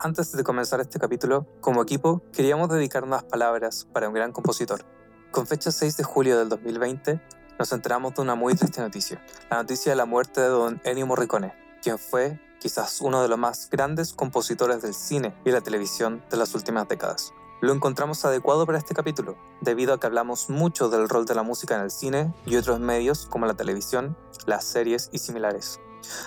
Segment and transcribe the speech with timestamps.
[0.00, 4.84] antes de comenzar este capítulo, como equipo, queríamos dedicar unas palabras para un gran compositor.
[5.30, 7.20] Con fecha 6 de julio del 2020,
[7.58, 11.06] nos enteramos de una muy triste noticia, la noticia de la muerte de don Ennio
[11.06, 16.24] Morricone, quien fue quizás uno de los más grandes compositores del cine y la televisión
[16.30, 17.34] de las últimas décadas.
[17.60, 21.42] Lo encontramos adecuado para este capítulo, debido a que hablamos mucho del rol de la
[21.42, 25.78] música en el cine y otros medios como la televisión, las series y similares.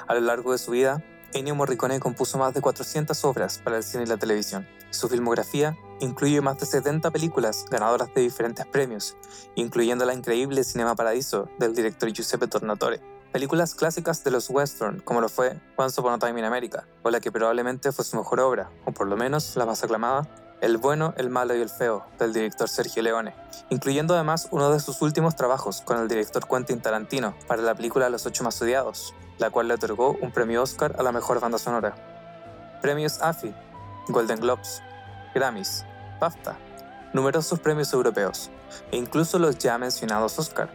[0.07, 1.03] A lo largo de su vida,
[1.33, 4.67] Ennio Morricone compuso más de 400 obras para el cine y la televisión.
[4.91, 9.17] Su filmografía incluye más de 70 películas ganadoras de diferentes premios,
[9.55, 13.01] incluyendo la increíble Cinema Paradiso del director Giuseppe Tornatore,
[13.31, 17.09] películas clásicas de los western como lo fue Once Upon a Time in America, o
[17.09, 20.29] la que probablemente fue su mejor obra, o por lo menos la más aclamada,
[20.63, 23.35] El bueno, el malo y el feo, del director Sergio Leone,
[23.69, 28.09] incluyendo además uno de sus últimos trabajos con el director Quentin Tarantino para la película
[28.09, 31.57] Los ocho más odiados, la cual le otorgó un premio Oscar a la mejor banda
[31.57, 31.95] sonora.
[32.81, 33.53] Premios AFI,
[34.07, 34.81] Golden Globes,
[35.35, 35.83] Grammys,
[36.21, 36.55] BAFTA,
[37.11, 38.49] numerosos premios europeos
[38.89, 40.69] e incluso los ya mencionados Oscar.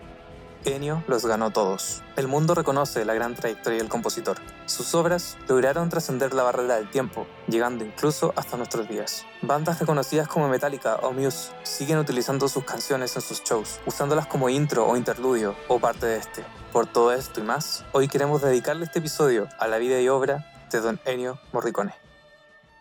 [0.65, 2.03] Ennio los ganó todos.
[2.17, 4.39] El mundo reconoce la gran trayectoria del compositor.
[4.67, 9.25] Sus obras lograron trascender la barrera del tiempo, llegando incluso hasta nuestros días.
[9.43, 14.49] Bandas reconocidas como Metallica o Muse siguen utilizando sus canciones en sus shows, usándolas como
[14.49, 16.45] intro o interludio o parte de este.
[16.73, 20.53] Por todo esto y más, hoy queremos dedicarle este episodio a la vida y obra
[20.71, 21.95] de Don Ennio Morricone.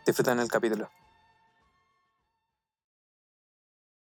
[0.06, 0.90] Disfruten el capítulo.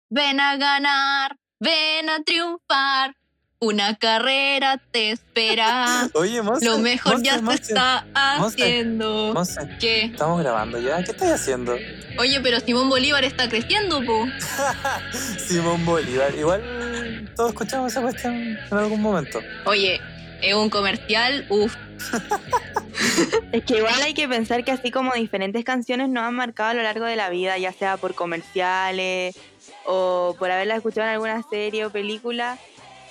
[0.09, 3.15] Ven a ganar, ven a triunfar.
[3.63, 6.09] Una carrera te espera.
[6.15, 9.31] Oye, Monse, Lo mejor Monse, ya se Monse, está haciendo.
[9.33, 10.01] Monse, ¿Qué?
[10.05, 11.01] estamos grabando ya.
[11.01, 11.77] ¿Qué estás haciendo?
[12.17, 14.27] Oye, pero Simón Bolívar está creciendo, po.
[15.47, 16.35] Simón Bolívar.
[16.35, 19.39] Igual todos escuchamos esa cuestión en algún momento.
[19.65, 20.01] Oye,
[20.41, 21.75] es un comercial, uff.
[23.51, 26.73] Es que igual hay que pensar que así como diferentes canciones nos han marcado a
[26.73, 29.35] lo largo de la vida, ya sea por comerciales
[29.85, 32.57] o por haberla escuchado en alguna serie o película,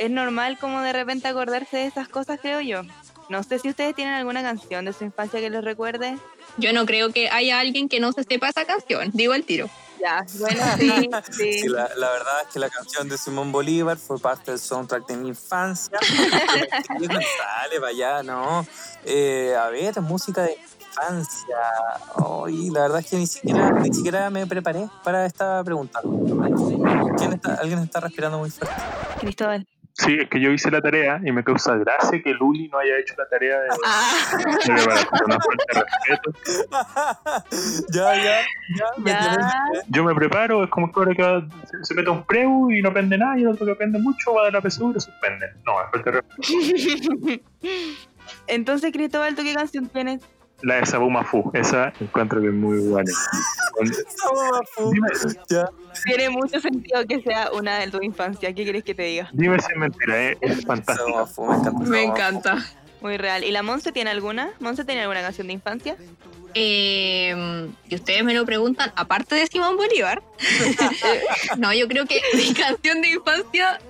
[0.04, 2.82] es normal como de repente acordarse de esas cosas, creo yo.
[3.28, 6.18] No sé si ustedes tienen alguna canción de su infancia que les recuerde.
[6.58, 9.70] Yo no creo que haya alguien que no se sepa esa canción, digo el tiro.
[10.00, 11.52] Ya, bueno, sí, sí.
[11.60, 15.06] Sí, la, la verdad es que la canción de Simón Bolívar fue parte del soundtrack
[15.06, 15.96] de mi infancia.
[16.98, 18.66] Sale, vaya, ¿no?
[19.04, 21.56] Eh, a ver, música de infancia.
[22.44, 26.00] Ay, la verdad es que ni siquiera, ni siquiera me preparé para esta pregunta.
[27.16, 28.74] ¿Quién está, ¿Alguien está respirando muy fuerte?
[29.20, 29.66] Cristóbal.
[29.94, 32.97] Sí, es que yo hice la tarea y me causa gracia que Luli no haya
[32.98, 34.44] hecho la tarea de, Ah, de
[34.75, 35.08] preparación.
[35.26, 35.36] Una
[35.69, 36.32] de respeto.
[37.92, 38.41] ya, ya,
[38.78, 38.86] ya.
[38.98, 39.38] me Ya.
[39.88, 42.70] Yo me preparo, es como que ahora que va- se, se mete a un preu
[42.70, 44.94] y no aprende nada y el otro que aprende mucho va de la PSU y
[44.94, 45.50] lo suspenden.
[45.66, 47.42] No, es falta de respeto.
[48.47, 50.20] Entonces, Cristóbal, ¿tú qué canción tienes?
[50.62, 53.10] La de Sabuma Fu, esa encuentro que es muy buena.
[56.04, 58.52] Tiene mucho sentido que sea una de tu infancia.
[58.54, 59.28] ¿Qué quieres que te diga?
[59.32, 60.38] dime si es mentira, ¿eh?
[60.40, 61.06] es fantástica.
[61.06, 61.74] Me encanta.
[61.74, 61.94] Me Sagomafu.
[61.94, 62.56] encanta.
[63.00, 63.42] Muy real.
[63.42, 64.50] ¿Y la Monse tiene alguna?
[64.60, 65.96] ¿Monse tiene alguna canción de infancia?
[66.54, 70.22] Eh, si ustedes me lo preguntan, aparte de Simón Bolívar,
[71.58, 73.80] no, yo creo que mi canción de infancia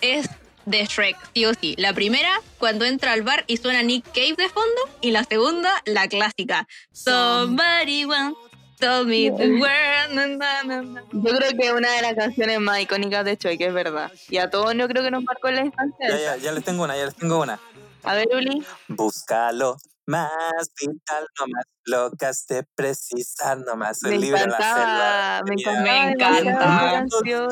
[0.00, 0.30] es
[0.68, 1.74] de Shrek, sí o sí.
[1.78, 5.70] La primera, cuando entra al bar y suena Nick Cave de fondo, y la segunda,
[5.84, 6.66] la clásica.
[6.92, 8.36] Somebody once
[8.78, 10.14] told me the world.
[10.14, 11.02] na, na, na, na.
[11.12, 14.12] Yo creo que es una de las canciones más icónicas de Choi, que es verdad.
[14.28, 16.08] Y a todos yo creo que nos marcó la infancia.
[16.08, 17.58] Ya, ya, ya les tengo una, ya les tengo una.
[18.04, 18.64] A ver, Uli.
[18.88, 19.76] Búscalo
[20.08, 25.42] más vital, no más locas de precisar, no más Me el libro en la selva.
[25.46, 27.06] me Tenía- Me encanta.
[27.08, 27.50] canción.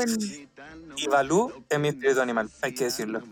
[0.97, 3.23] Y Balú es mi espíritu animal, hay que decirlo.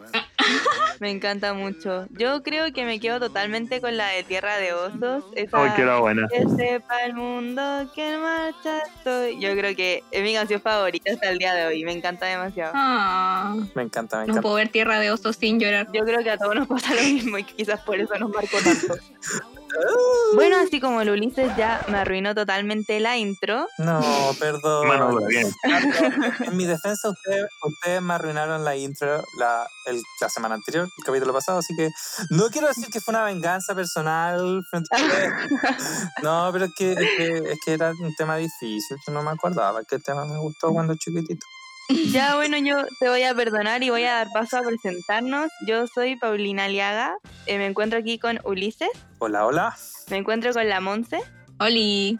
[1.01, 2.07] Me encanta mucho.
[2.11, 5.25] Yo creo que me quedo totalmente con la de Tierra de Osos.
[5.35, 6.29] Esa Ay, que era buena.
[6.29, 9.41] Que sepa el mundo que en marcha estoy.
[9.41, 11.85] Yo creo que es mi canción favorita hasta el día de hoy.
[11.85, 12.73] Me encanta demasiado.
[12.77, 14.43] Ah, Me encanta, me no encanta.
[14.43, 15.89] puedo ver Tierra de Osos sin llorar.
[15.93, 18.59] Yo creo que a todos nos pasa lo mismo y quizás por eso nos marcó
[18.63, 18.95] tanto.
[20.35, 23.67] Bueno, así como el Ulises ya me arruinó totalmente la intro.
[23.79, 24.01] No,
[24.41, 24.89] perdón.
[24.89, 25.49] Mano bien.
[26.45, 31.05] En mi defensa, ustedes, ustedes me arruinaron la intro la, el- la semana anterior, el
[31.05, 31.91] capítulo pasado, así que
[32.31, 35.33] no quiero decir que fue una venganza personal frente a ustedes.
[36.23, 39.31] No, pero es que, es que, es que era un tema difícil, yo no me
[39.31, 41.45] acordaba que el tema me gustó cuando chiquitito.
[42.13, 45.51] Ya bueno, yo te voy a perdonar y voy a dar paso a presentarnos.
[45.67, 47.17] Yo soy Paulina Aliaga.
[47.47, 48.91] eh, me encuentro aquí con Ulises.
[49.19, 49.77] Hola, hola.
[50.11, 51.21] Me encuentro con la Monse.
[51.59, 52.19] Oli.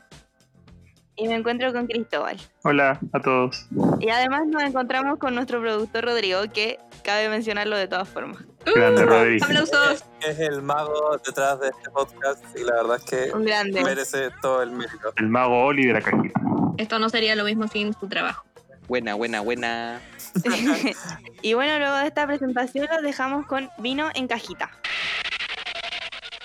[1.17, 2.37] Y me encuentro con Cristóbal.
[2.65, 3.67] Hola a todos.
[4.01, 8.43] Y además nos encontramos con nuestro productor Rodrigo, que cabe mencionarlo de todas formas.
[8.75, 9.39] Grande Rodri.
[9.41, 10.05] Aplausos.
[10.27, 14.63] Es el mago detrás de este podcast y la verdad es que Un merece todo
[14.63, 15.13] el mérito.
[15.17, 16.41] El mago Oli de la cajita.
[16.79, 18.45] Esto no sería lo mismo sin su trabajo.
[18.87, 20.01] Buena, buena, buena.
[21.43, 24.71] y bueno, luego de esta presentación los dejamos con vino en cajita.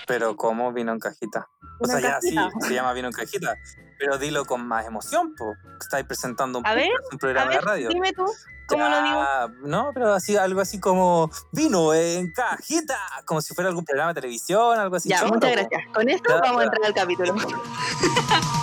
[0.06, 1.48] Pero ¿cómo vino en cajita?
[1.80, 2.34] O ¿Vino sea, ya sí,
[2.66, 3.54] se llama vino en cajita.
[3.98, 5.52] Pero dilo con más emoción, po.
[5.80, 7.88] Estáis presentando un, A ver, un A programa ver, de radio.
[7.90, 8.24] dime tú,
[8.66, 9.26] ¿cómo lo digo?
[9.68, 14.20] No, pero así, algo así como vino en cajita, como si fuera algún programa de
[14.22, 15.10] televisión, algo así.
[15.10, 15.56] Ya, choro, muchas po.
[15.58, 15.82] gracias.
[15.94, 17.34] Con esto Ya, vamos a entrar al capítulo.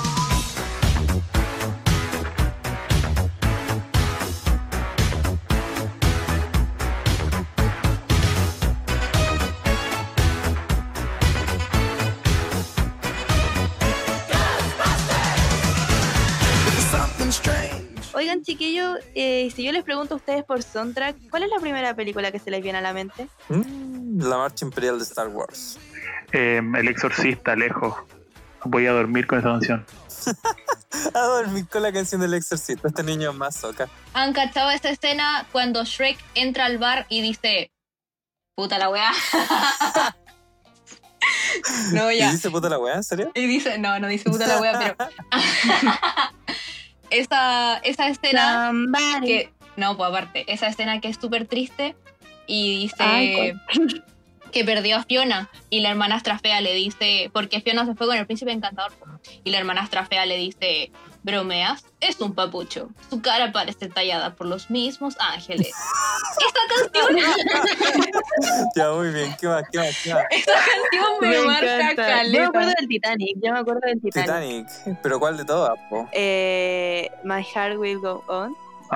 [18.37, 21.95] Oigan, chiquillos, eh, si yo les pregunto a ustedes por soundtrack, ¿cuál es la primera
[21.95, 23.27] película que se les viene a la mente?
[23.49, 25.79] Mm, la marcha imperial de Star Wars.
[26.31, 27.95] Eh, el exorcista, lejos.
[28.63, 29.85] Voy a dormir con esa canción.
[31.13, 32.87] A dormir con la canción del exorcista.
[32.87, 33.87] Este niño es más soca.
[34.13, 37.71] ¿Han cachado esa escena cuando Shrek entra al bar y dice,
[38.55, 39.11] puta la weá?
[41.93, 42.31] no, ¿Y ya.
[42.31, 42.95] dice puta la weá?
[42.95, 43.31] ¿En serio?
[43.35, 44.95] Y dice, no, no dice puta la weá, pero...
[47.09, 49.27] esa, esa escena Somebody.
[49.27, 49.49] que...
[49.75, 51.95] No, pues aparte, esa escena que es súper triste
[52.47, 53.53] y dice Ay,
[54.51, 58.17] que perdió a Fiona y la hermanastra fea le dice, porque Fiona se fue con
[58.17, 58.91] el príncipe encantador
[59.43, 60.91] y la hermanastra fea le dice,
[61.27, 65.67] bromeas, es un papucho, su cara parece tallada por los mismos ángeles.
[65.67, 67.17] esa canción,
[68.75, 69.35] Ya, muy bien.
[69.39, 69.63] ¿Qué más?
[69.71, 69.95] ¿Qué más?
[70.03, 70.23] ¿Qué más?
[70.31, 72.23] esa canción me, marca encanta.
[72.23, 74.67] Yo me acuerdo del Titanic, yo me acuerdo del Titanic.
[74.67, 74.99] Titanic.
[75.03, 76.07] ¿Pero cuál de todas, po?
[76.13, 78.55] Eh, My Heart Will Go On,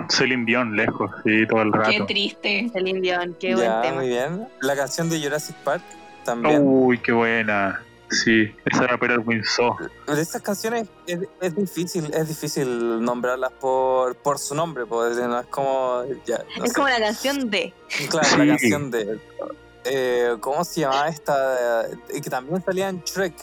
[0.09, 2.05] Celine Dion, lejos, sí, todo el Qué rato.
[2.05, 2.69] triste.
[2.73, 3.95] Celine Dion, qué ya, buen tema.
[3.97, 4.47] muy bien.
[4.61, 5.83] La canción de Jurassic Park
[6.23, 6.61] también.
[6.65, 7.81] Uy, qué buena.
[8.11, 9.77] Sí, esa era Peter Winslow.
[10.07, 15.39] De estas canciones es, es difícil, es difícil nombrarlas por, por su nombre, pues, no
[15.39, 16.75] es como, ya, no Es sé.
[16.75, 17.73] como la canción de.
[18.09, 18.37] claro, Sí.
[18.37, 19.19] la canción de,
[19.85, 21.85] eh, ¿cómo se llamaba esta?
[21.89, 23.33] Eh, que también salía en Shrek.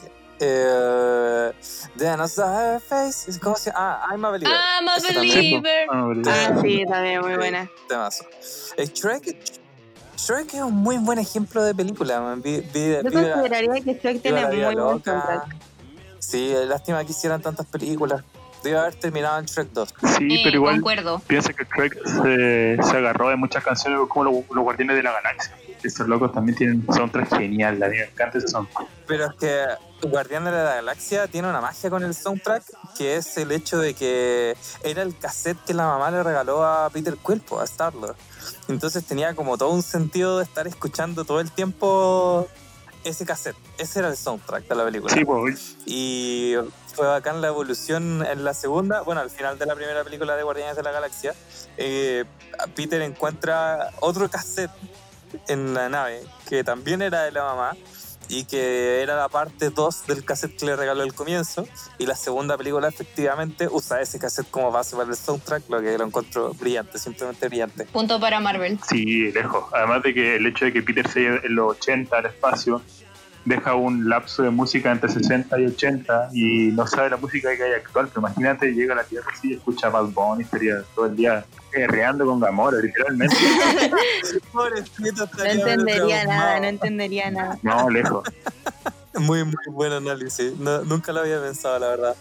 [0.41, 1.53] Eh,
[1.97, 3.41] Then I saw her face.
[3.41, 4.01] ¿Cómo se llama?
[4.05, 4.55] Ah, I'm a believer.
[4.55, 5.63] I'm a también.
[5.63, 5.87] believer.
[6.29, 7.69] Ah, sí, también muy buena.
[7.89, 8.25] Temazo.
[8.77, 9.37] Eh, Shrek,
[10.19, 12.21] Shrek es un muy buen ejemplo de película.
[12.21, 12.43] man.
[12.43, 15.57] Vi- vi- Yo vi la- consideraría que Shrek tiene la muy buen soundtrack.
[16.19, 18.23] Sí, lástima que hicieran tantas películas.
[18.63, 19.95] Debe haber terminado en Shrek 2.
[20.19, 21.21] Sí, Eh, pero igual Concuerdo.
[21.29, 25.13] piensa que Shrek se, se agarró de muchas canciones como los, los Guardianes de la
[25.13, 25.57] Galaxia.
[25.81, 28.89] Esos locos también tienen un soundtrack genial, a mí me encanta ese soundtrack.
[29.07, 29.65] Pero es que
[30.09, 32.65] Guardián de la Galaxia tiene una magia con el soundtrack,
[32.97, 36.91] que es el hecho de que era el cassette que la mamá le regaló a
[36.91, 38.17] Peter Quill, po, a Star-Lord.
[38.69, 42.49] Entonces tenía como todo un sentido de estar escuchando todo el tiempo
[43.05, 43.57] ese cassette.
[43.79, 45.15] Ese era el soundtrack de la película.
[45.15, 46.55] Sí, pues, Y
[46.95, 50.43] fue bacán la evolución en la segunda, bueno, al final de la primera película de
[50.43, 51.35] Guardianes de la Galaxia,
[51.77, 52.25] eh,
[52.75, 54.71] Peter encuentra otro cassette
[55.47, 57.77] en la nave, que también era de la mamá,
[58.29, 61.67] y que era la parte 2 del cassette que le regaló al comienzo,
[61.99, 65.97] y la segunda película efectivamente usa ese cassette como base para el soundtrack, lo que
[65.97, 67.85] lo encuentro brillante, simplemente brillante.
[67.87, 68.79] Punto para Marvel.
[68.89, 69.65] sí, lejos.
[69.73, 72.83] Además de que el hecho de que Peter se lleve en los 80 al espacio
[73.49, 77.63] deja un lapso de música entre 60 y 80 y no sabe la música que
[77.63, 81.07] hay actual, pero imagínate, llega a la Tierra así y escucha Bad Bunny, estaría todo
[81.07, 83.35] el día guerreando con Gamora, literalmente.
[84.53, 87.59] Pobrecito, No entendería nada, no entendería nada.
[87.63, 88.25] No, lejos.
[89.15, 90.57] Muy, muy buen análisis.
[90.59, 92.17] No- nunca lo había pensado, la verdad.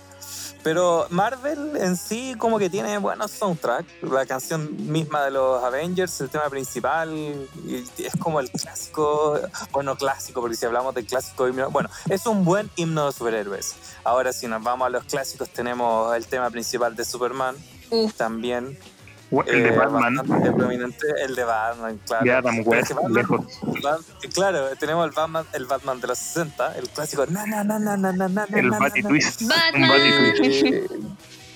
[0.64, 3.88] Pero Marvel en sí como que tiene buenos soundtracks.
[4.02, 7.48] La canción misma de los Avengers, el tema principal,
[7.98, 9.40] es como el clásico,
[9.72, 13.76] bueno, clásico, porque si hablamos del clásico himno, bueno, es un buen himno de superhéroes.
[14.04, 17.56] Ahora si nos vamos a los clásicos tenemos el tema principal de Superman,
[18.18, 18.78] también.
[19.30, 22.24] El de eh, Batman, el de Batman, claro.
[22.26, 23.60] de Adam West, que Batman- lejos.
[23.84, 24.02] Bat-
[24.34, 27.98] Claro, tenemos el Batman, el Batman de los 60, el clásico na na na na
[27.98, 29.42] na na na El Batty Twist.
[29.42, 29.90] Un Batman.
[29.90, 30.64] Batty Twist.
[30.66, 30.88] Eh,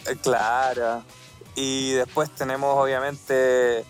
[0.07, 1.03] eh, claro.
[1.55, 3.85] Y después tenemos obviamente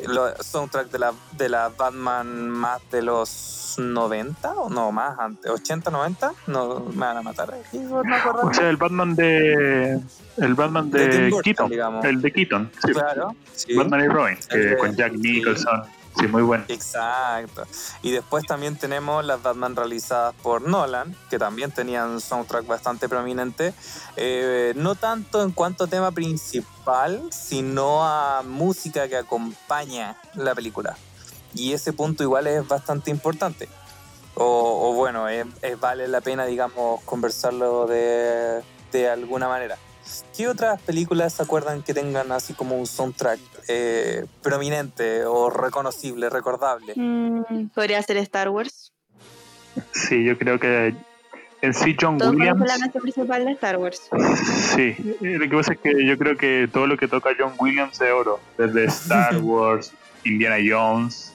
[0.00, 5.50] los soundtrack de la, de la Batman más de los 90 o no más antes,
[5.50, 10.00] 80, 90, no me van a matar aquí por no O sea, el Batman de.
[10.36, 11.70] El Batman De de Burton, Keaton.
[11.70, 12.04] digamos.
[12.04, 12.70] El de Keaton.
[12.84, 12.92] Sí.
[12.92, 13.74] Claro, sí.
[13.74, 14.38] Batman y Robin.
[14.50, 15.12] Que con Jack.
[15.12, 15.84] Nicholson.
[15.84, 15.90] Sí,
[16.28, 16.64] muy bueno.
[16.68, 17.66] Exacto.
[18.02, 23.74] Y después también tenemos las Batman realizadas por Nolan, que también tenían soundtrack bastante prominente.
[24.16, 30.96] Eh, no tanto en cuanto a tema principal, sino a música que acompaña la película.
[31.54, 33.68] Y ese punto igual es bastante importante.
[34.34, 39.76] O, o bueno, es- es- vale la pena, digamos, conversarlo de, de alguna manera.
[40.36, 46.28] ¿Qué otras películas se acuerdan que tengan así como un soundtrack eh, prominente o reconocible,
[46.30, 46.92] recordable?
[46.96, 48.92] Mm, podría ser Star Wars.
[49.92, 50.94] Sí, yo creo que
[51.62, 52.60] en sí John Todos Williams.
[52.60, 54.10] la canción principal de Star Wars.
[54.74, 58.00] Sí, lo que pasa es que yo creo que todo lo que toca John Williams
[58.00, 58.38] es oro.
[58.58, 59.92] Desde Star Wars,
[60.24, 61.32] Indiana Jones,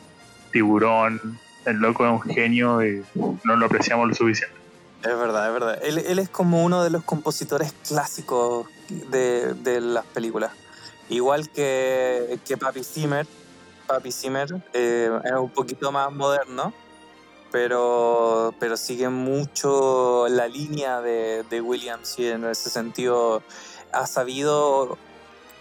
[0.52, 1.40] Tiburón.
[1.66, 3.04] El loco es un genio y
[3.44, 4.59] no lo apreciamos lo suficiente.
[5.04, 5.80] Es verdad, es verdad.
[5.82, 10.52] Él, es como uno de los compositores clásicos de, de las películas.
[11.10, 13.26] Igual que, que Papi Zimmer.
[13.88, 16.74] Papi Zimmer eh, es un poquito más moderno,
[17.52, 23.42] pero, pero sigue mucho la línea de, de Williams y en ese sentido
[23.92, 24.98] ha sabido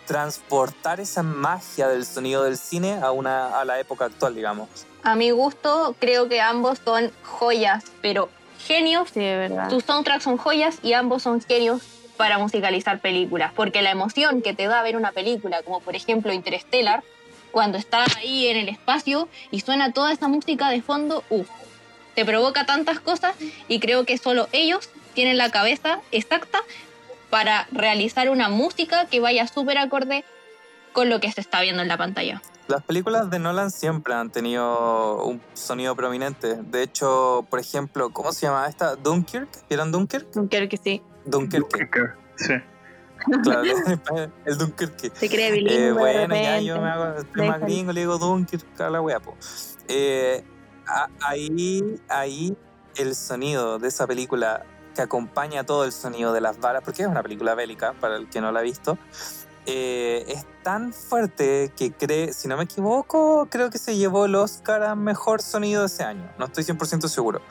[0.06, 4.68] transportar esa magia del sonido del cine a, una, a la época actual, digamos.
[5.02, 8.28] A mi gusto, creo que ambos son joyas, pero
[8.68, 9.08] genios.
[9.12, 9.70] Sí, verdad.
[9.70, 11.82] Sus soundtracks son joyas y ambos son genios
[12.16, 16.32] para musicalizar películas, porque la emoción que te da ver una película, como por ejemplo
[16.32, 17.02] Interstellar,
[17.50, 21.48] cuando está ahí en el espacio y suena toda esa música de fondo, uff,
[22.14, 23.34] te provoca tantas cosas
[23.68, 26.60] y creo que solo ellos tienen la cabeza exacta
[27.30, 30.24] para realizar una música que vaya súper acorde
[30.92, 32.42] con lo que se está viendo en la pantalla.
[32.68, 36.56] Las películas de Nolan siempre han tenido un sonido prominente.
[36.62, 38.94] De hecho, por ejemplo, ¿cómo se llama esta?
[38.94, 39.48] Dunkirk.
[39.70, 40.26] ¿Vieron Dunkirk?
[40.68, 41.02] Que sí.
[41.24, 41.66] Dunkirk.
[42.36, 42.54] Sí.
[43.42, 43.62] Claro,
[44.44, 44.98] el Dunkirk.
[45.14, 46.64] Se cree Eh, bilingüe de bueno, ya repente.
[46.66, 49.34] yo me hago estoy más gringo, le digo Dunkirk a la wea, po.
[49.88, 50.44] Eh,
[50.86, 52.56] a- ahí, ahí
[52.96, 57.08] el sonido de esa película que acompaña todo el sonido de las balas, porque es
[57.08, 58.98] una película bélica, para el que no la ha visto,
[59.70, 64.34] eh, es tan fuerte que cree, si no me equivoco, creo que se llevó el
[64.34, 66.26] Oscar a mejor sonido ese año.
[66.38, 67.42] No estoy 100% seguro.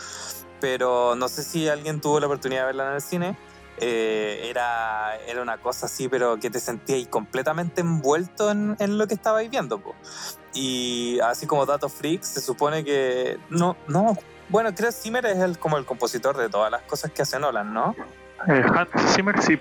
[0.59, 3.37] Pero no sé si alguien tuvo la oportunidad de verla en el cine.
[3.79, 9.13] Eh, era, era una cosa así, pero que te sentías completamente envuelto en, lo que
[9.13, 9.77] estabais viendo.
[9.77, 9.93] po.
[10.55, 13.37] Y así como Dato Freak, se supone que.
[13.51, 14.17] No, no.
[14.49, 17.37] Bueno, creo que Zimmer es el, como el compositor de todas las cosas que hace
[17.37, 17.95] Nolan, ¿no?
[18.47, 18.65] Eh,
[19.13, 19.59] Zimmer, sí.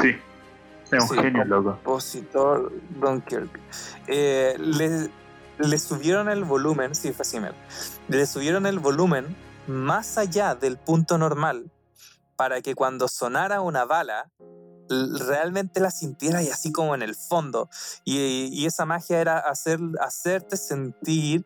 [0.00, 0.16] Sí.
[0.90, 1.78] Es un Sí, genio, loco.
[1.84, 3.60] Compositor Dunkirk.
[4.06, 5.10] Eh, le,
[5.58, 7.54] le subieron el volumen, sí, fue Zimmer.
[8.08, 11.70] Le subieron el volumen más allá del punto normal
[12.36, 14.30] para que cuando sonara una bala
[14.88, 17.68] realmente la sintiera y así como en el fondo.
[18.04, 21.44] Y, y esa magia era hacer, hacerte sentir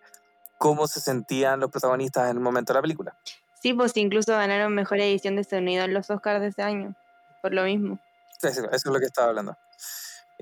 [0.58, 3.16] cómo se sentían los protagonistas en el momento de la película.
[3.60, 6.94] Sí, pues incluso ganaron mejor edición de sonido en los Oscars de ese año.
[7.42, 7.98] Por lo mismo.
[8.42, 9.56] Eso, es lo que estaba hablando.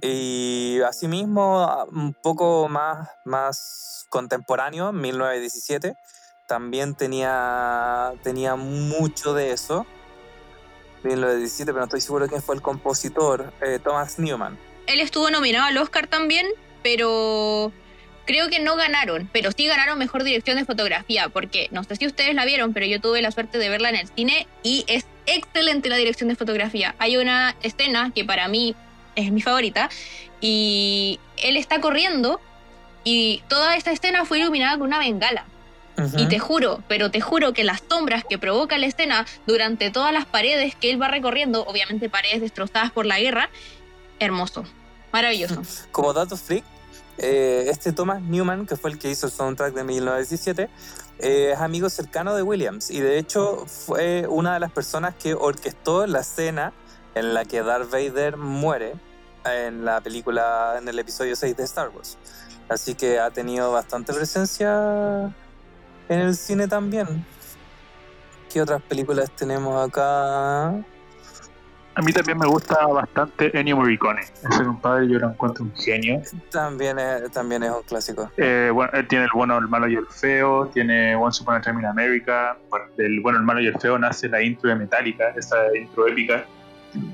[0.01, 5.95] Y asimismo, a- un poco más, más contemporáneo, 1917,
[6.49, 9.87] también tenía, tenía mucho de eso.
[11.03, 14.59] 1917, pero no estoy seguro quién fue el compositor, eh, Thomas Newman.
[14.87, 16.47] Él estuvo nominado al Oscar también,
[16.83, 17.73] pero
[18.31, 22.07] creo que no ganaron, pero sí ganaron mejor dirección de fotografía, porque no sé si
[22.07, 25.05] ustedes la vieron, pero yo tuve la suerte de verla en el cine y es
[25.27, 26.95] excelente la dirección de fotografía.
[26.99, 28.77] Hay una escena que para mí
[29.17, 29.91] es mi favorita
[30.41, 32.41] y él está corriendo
[33.03, 35.45] y toda esta escena fue iluminada con una bengala.
[36.17, 40.15] Y te juro, pero te juro que las sombras que provoca la escena durante todas
[40.15, 43.51] las paredes que él va recorriendo, obviamente paredes destrozadas por la guerra,
[44.19, 44.65] hermoso,
[45.13, 45.61] maravilloso.
[45.93, 46.65] Como dato freak,
[47.23, 50.71] eh, este Thomas Newman, que fue el que hizo el soundtrack de 1917,
[51.19, 55.35] eh, es amigo cercano de Williams y de hecho fue una de las personas que
[55.35, 56.73] orquestó la escena
[57.15, 58.95] en la que Darth Vader muere
[59.45, 62.17] en la película, en el episodio 6 de Star Wars.
[62.71, 65.25] Así que ha tenido bastante presencia
[66.09, 67.27] en el cine también.
[68.51, 70.75] ¿Qué otras películas tenemos acá?
[71.95, 74.21] A mí también me gusta bastante Ennio Morricone.
[74.23, 76.23] Ese compadre yo lo encuentro un genio.
[76.51, 78.31] También es, también es un clásico.
[78.37, 81.61] Eh, bueno, él tiene el bueno, el malo y el feo, tiene Once Upon a
[81.61, 82.57] Time in America.
[82.71, 86.07] Bueno, del bueno, el malo y el feo nace la intro de Metallica, esa intro
[86.07, 86.45] épica,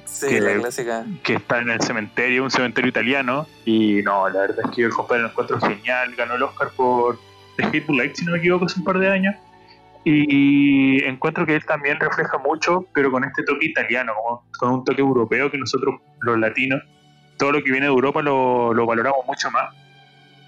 [0.06, 1.04] Sí, Que- la clásica.
[1.22, 3.46] que está en el cementerio, un cementerio italiano.
[3.64, 6.14] Y no, la verdad es que yo el compadre lo encuentro genial.
[6.16, 7.18] Ganó el Oscar por
[7.56, 9.34] The Hateful Eight, si no me equivoco, hace un par de años.
[10.08, 14.12] Y encuentro que él también refleja mucho, pero con este toque italiano,
[14.56, 16.80] con un toque europeo que nosotros, los latinos,
[17.36, 19.74] todo lo que viene de Europa lo, lo valoramos mucho más.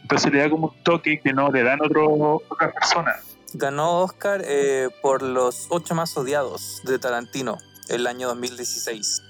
[0.03, 3.37] Entonces le da como un toque que no le dan otro, otras personas.
[3.53, 9.25] Ganó Oscar eh, por Los Ocho Más Odiados de Tarantino el año 2016.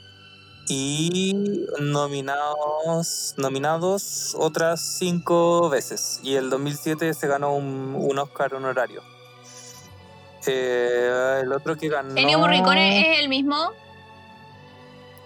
[0.68, 1.32] Y
[1.80, 6.20] nominados, nominados otras cinco veces.
[6.22, 9.00] Y el 2007 se ganó un Oscar honorario.
[10.50, 12.16] Eh, el otro que ganó.
[12.16, 13.72] Ennio Morricone es el mismo.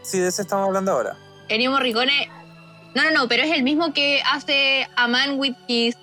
[0.03, 1.17] Sí, de ese estamos hablando ahora.
[1.49, 2.29] Ennio Morricone.
[2.95, 5.97] No, no, no, pero es el mismo que hace A Man with His.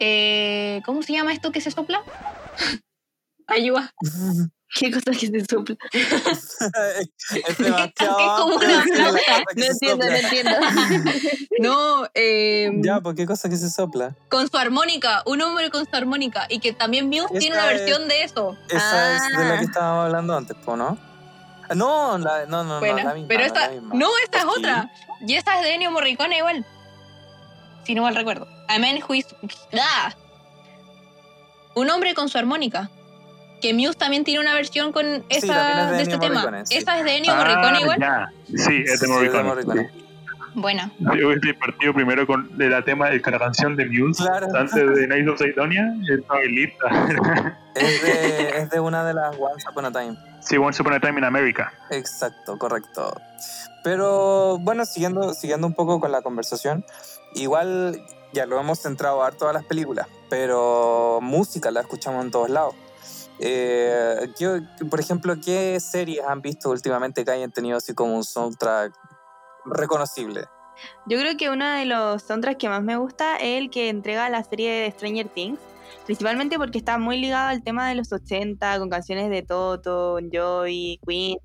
[0.00, 2.02] eh, ¿Cómo se llama esto que se sopla?
[3.46, 3.92] Ayuda.
[4.74, 5.76] ¿Qué cosa que se sopla?
[5.92, 9.44] es demasiado es como una flauta.
[9.56, 10.50] No entiendo, no entiendo.
[11.58, 14.14] No, eh, Ya, ¿por qué cosa que se sopla?
[14.28, 16.46] con su armónica, un hombre con su armónica.
[16.48, 18.56] Y que también Muse tiene una es- versión de eso.
[18.68, 19.58] Esa es de la Ah.
[19.58, 20.98] que estábamos hablando antes, ¿no?
[21.68, 23.28] Ah, No, la, no, no, no, Buena, la misma.
[23.28, 23.60] pero no, esta.
[23.60, 23.94] la misma.
[23.94, 24.50] No, esta es Sí.
[24.58, 24.90] otra.
[25.26, 26.64] Y esta es de Ennio Morricone igual.
[27.84, 28.46] Si no mal recuerdo.
[28.68, 29.26] A Man Who is-
[29.80, 30.14] ¡Ah!
[31.74, 32.90] Un hombre con su armónica.
[33.60, 36.34] Que Muse también tiene una versión con esa, también es de de, este tema.
[36.40, 36.76] Morricone, sí.
[36.76, 37.98] Esta es de Ennio Ah, Morricone igual.
[38.00, 38.30] ya.
[38.46, 39.42] Sí, es Sí, de es de Morricone.
[39.42, 39.90] Morricone.
[40.54, 40.90] Buena.
[40.98, 44.48] Yo hubiese partido primero con la tema de la canción de Muse Claro.
[44.56, 45.84] antes de Night of Sidonia.
[46.08, 47.54] Estaba lista.
[47.74, 50.16] Es de, es de una de las Once Upon a Time.
[50.40, 51.72] sí, Once Upon a Time in America.
[51.90, 53.14] Exacto, correcto.
[53.84, 56.84] Pero bueno, siguiendo, siguiendo un poco con la conversación,
[57.34, 58.00] igual
[58.32, 62.74] ya lo hemos centrado harto a las películas, pero música la escuchamos en todos lados.
[63.40, 68.24] Eh, ¿qué- por ejemplo, ¿qué series han visto últimamente que hayan tenido así como un
[68.24, 68.92] soundtrack
[69.64, 70.44] reconocible?
[71.06, 74.28] Yo creo que uno de los soundtracks que más me gusta es el que entrega
[74.28, 75.58] la serie de Stranger Things.
[76.04, 81.00] Principalmente porque está muy ligado al tema de los 80, con canciones de Toto, Jovi,
[81.06, 81.38] Queen.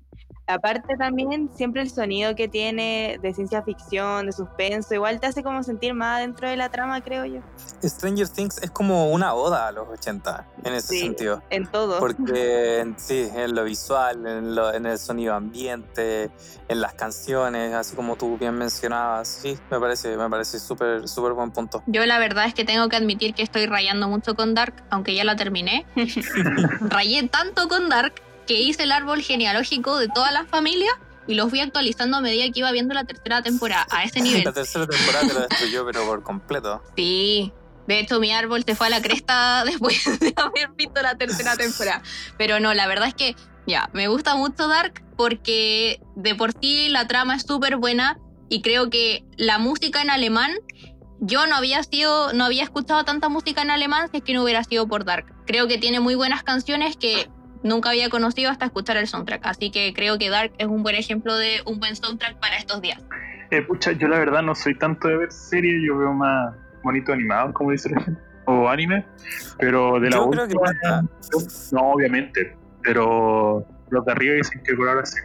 [0.46, 5.42] Aparte también, siempre el sonido que tiene de ciencia ficción, de suspenso, igual te hace
[5.42, 7.40] como sentir más dentro de la trama, creo yo.
[7.82, 11.00] Stranger Things es como una oda a los 80 en ese Sí.
[11.00, 11.42] sentido.
[11.48, 11.98] En todo.
[11.98, 16.30] Porque sí, en lo visual, en, lo- en el sonido ambiente,
[16.68, 21.32] en las canciones, así como tú bien mencionabas, sí, me parece, me parece súper, súper
[21.32, 21.82] buen punto.
[21.86, 25.14] Yo la verdad es que tengo que admitir que estoy rayando mucho con Dark, aunque
[25.14, 25.86] ya la terminé.
[26.82, 28.12] Rayé tanto con Dark
[28.46, 30.94] que hice el árbol genealógico de todas las familias
[31.26, 34.44] y los fui actualizando a medida que iba viendo la tercera temporada, a ese nivel.
[34.44, 36.82] La tercera temporada te lo destruyó, pero por completo.
[36.96, 37.52] Sí.
[37.86, 41.56] De hecho, mi árbol se fue a la cresta después de haber visto la tercera
[41.56, 42.02] temporada.
[42.38, 46.88] Pero no, la verdad es que ya, me gusta mucho Dark porque de por sí
[46.88, 50.52] la trama es súper buena y creo que la música en alemán,
[51.20, 54.42] yo no había sido, no había escuchado tanta música en alemán si es que no
[54.42, 55.26] hubiera sido por Dark.
[55.46, 57.30] Creo que tiene muy buenas canciones que
[57.64, 59.44] nunca había conocido hasta escuchar el soundtrack.
[59.46, 62.80] Así que creo que Dark es un buen ejemplo de un buen soundtrack para estos
[62.80, 63.02] días.
[63.50, 67.12] Eh, pucha, yo la verdad no soy tanto de ver series, yo veo más bonito
[67.12, 69.04] animado, como dice la gente, o anime,
[69.58, 71.08] pero de la Yo creo que última,
[71.72, 75.18] no, obviamente, pero los de arriba dicen que por ahora sí.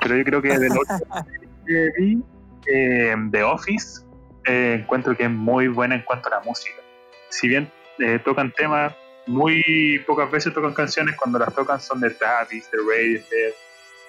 [0.00, 0.78] Pero yo creo que de los
[1.66, 2.22] que vi,
[2.66, 4.04] eh, The Office,
[4.46, 6.76] eh, encuentro que es muy buena en cuanto a la música.
[7.30, 8.94] Si bien eh, tocan temas,
[9.26, 13.52] muy pocas veces tocan canciones, cuando las tocan son de Travis, de Radiohead,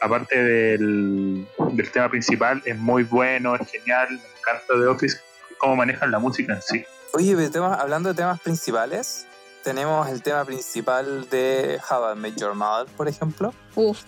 [0.01, 5.19] aparte del, del tema principal, es muy bueno, es genial, me encanta The Office,
[5.57, 6.85] cómo manejan la música en sí.
[7.13, 9.25] Oye, temas- hablando de temas principales,
[9.63, 14.01] tenemos el tema principal de How I Met Your Mother, por ejemplo, Uf,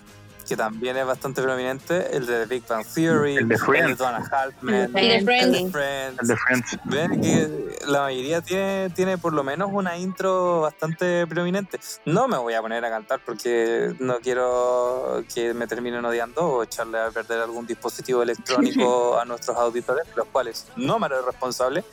[0.48, 3.98] que también es bastante prominente, el de The Big Bang Theory, El de Friends.
[3.98, 4.84] Donna Halfman, Y de
[5.16, 5.24] el de
[5.70, 6.18] Friends.
[6.22, 6.78] El de Friends.
[6.84, 11.78] Ven que la mayoría tiene, tiene por lo menos una intro bastante prominente.
[12.06, 16.62] No me voy a poner a cantar porque no quiero que me terminen odiando o
[16.62, 21.84] echarle a perder algún dispositivo electrónico a nuestros auditores, los cuales no me haré responsable,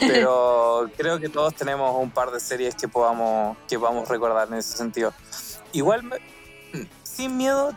[0.00, 4.54] pero creo que todos tenemos un par de series que podamos, que podamos recordar en
[4.54, 5.12] ese sentido.
[5.72, 6.36] Igual, me-
[7.02, 7.72] sin miedo,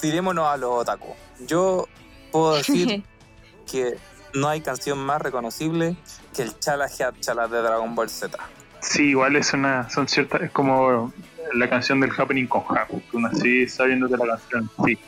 [0.00, 1.14] tirémonos a los otaku.
[1.46, 1.88] Yo
[2.32, 3.02] puedo decir
[3.70, 3.96] que
[4.34, 5.96] no hay canción más reconocible
[6.34, 8.36] que el Chala Head Chala de Dragon Ball Z.
[8.80, 11.12] Sí, igual es una, son ciertas, es como
[11.52, 14.98] la canción del Happening con Haku, tú nací sabiéndote la canción, sí.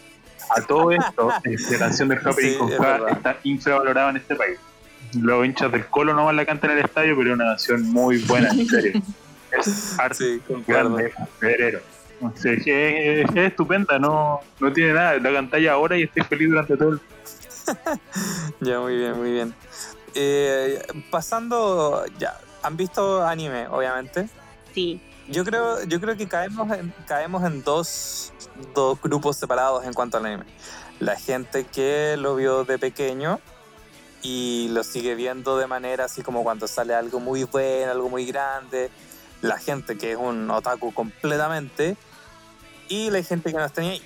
[0.50, 4.16] A todo esto, eh, la canción del Happening Sí, con es Haku está infravalorada en
[4.18, 4.58] este país.
[5.14, 8.18] Los hinchas del Colo nomás la cantan en el estadio, pero es una canción muy
[8.18, 9.02] buena, en serio.
[9.52, 11.80] Es arte Sí, grande, febrero.
[12.36, 16.76] Es, es- es estupenda, no, no tiene nada, la cantáis ahora y estoy feliz durante
[16.76, 17.00] todo el
[18.60, 19.54] Ya, muy bien, muy bien.
[20.14, 24.28] Eh, pasando, ya, ¿han visto anime, obviamente?
[24.74, 25.00] Sí.
[25.28, 28.32] Yo creo, yo creo que caemos en, caemos en dos,
[28.74, 30.44] dos grupos separados en cuanto al anime.
[30.98, 33.38] La gente que lo vio de pequeño
[34.22, 38.26] y lo sigue viendo de manera así como cuando sale algo muy bueno, algo muy
[38.26, 38.90] grande.
[39.42, 41.96] La gente que es un otaku completamente
[42.88, 44.02] y la gente que no está ni ahí.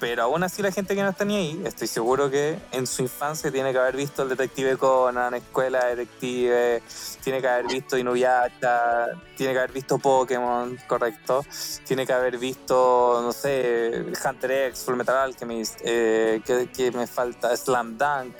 [0.00, 3.02] Pero aún así la gente que no está ni ahí, estoy seguro que en su
[3.02, 6.82] infancia tiene que haber visto el detective Conan, Escuela de Detective,
[7.22, 11.44] tiene que haber visto Inuyasha, tiene que haber visto Pokémon, correcto,
[11.84, 17.54] tiene que haber visto, no sé, Hunter X, Full Metal Alchemist, eh, que, me falta
[17.54, 18.36] Slam Dunk.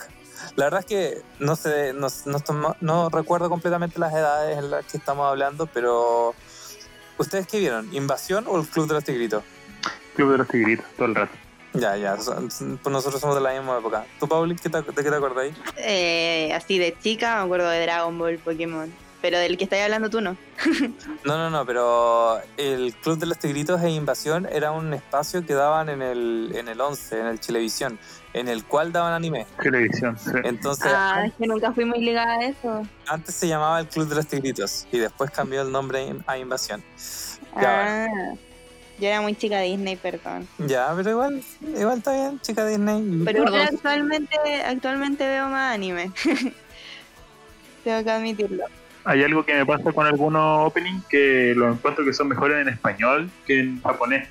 [0.56, 2.09] La verdad es que no sé, no,
[2.80, 6.35] no recuerdo completamente las edades en las que estamos hablando, pero
[7.18, 7.94] ¿ustedes qué vieron?
[7.94, 9.44] ¿Invasión o el Club de los Tigritos?
[10.20, 11.33] Club de los Tigritos, todo el rato.
[11.72, 14.04] Ya, ya, pues nosotros somos de la misma época.
[14.18, 15.54] ¿Tú, Pauli, qué te, de qué te acordáis?
[15.78, 18.92] Eh, así de chica me acuerdo de Dragon Ball, Pokémon.
[19.22, 20.37] Pero del que estáis hablando tú no.
[21.24, 25.54] No, no, no, pero el Club de los Tigritos e Invasión era un espacio que
[25.54, 27.98] daban en el, en el 11, en el Televisión,
[28.33, 29.46] en el cual daban anime.
[29.62, 30.30] Televisión, sí.
[30.44, 32.83] Entonces, Ah, es que nunca fui muy ligada a eso.
[33.06, 36.83] antes se llamaba el Club de los Tigritos y después cambió el nombre a Invasión.
[37.61, 38.35] Ya, Ah,
[39.00, 40.46] yo era muy chica Disney, perdón.
[40.58, 43.22] Ya, pero igual, igual está bien, chica Disney.
[43.24, 46.12] Pero actualmente, actualmente veo más anime.
[47.84, 48.64] Tengo que admitirlo.
[49.04, 52.68] Hay algo que me pasa con algunos openings que los encuentro que son mejores en
[52.68, 54.28] español que en japonés.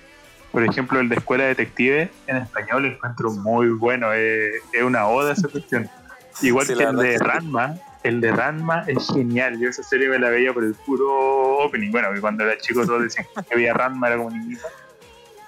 [0.52, 4.14] Por ejemplo, el de Escuela Detective en español lo encuentro muy bueno.
[4.14, 5.90] Es, es una oda esa cuestión.
[6.42, 7.76] Igual Sí, que el de Ranma.
[8.04, 9.60] El de Ranma es genial.
[9.60, 11.92] Yo esa serie me la veía por el puro opening.
[11.92, 14.68] Bueno, cuando era chico todos decían que veía Ranma, era como niñita.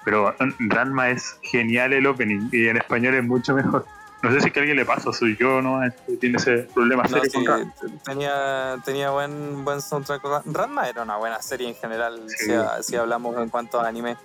[0.04, 3.86] Pero mm, Ranma es genial el opening y en español es mucho mejor.
[4.22, 5.80] No sé si es que a alguien le pasa, soy yo, ¿no?
[6.20, 7.72] Tiene ese problema No, serio sí, con
[8.04, 10.22] tenía, tenía buen, buen soundtrack.
[10.46, 12.46] Ranma era una buena serie en general, Sí.
[12.46, 12.52] si,
[12.84, 14.16] si hablamos en cuanto a anime.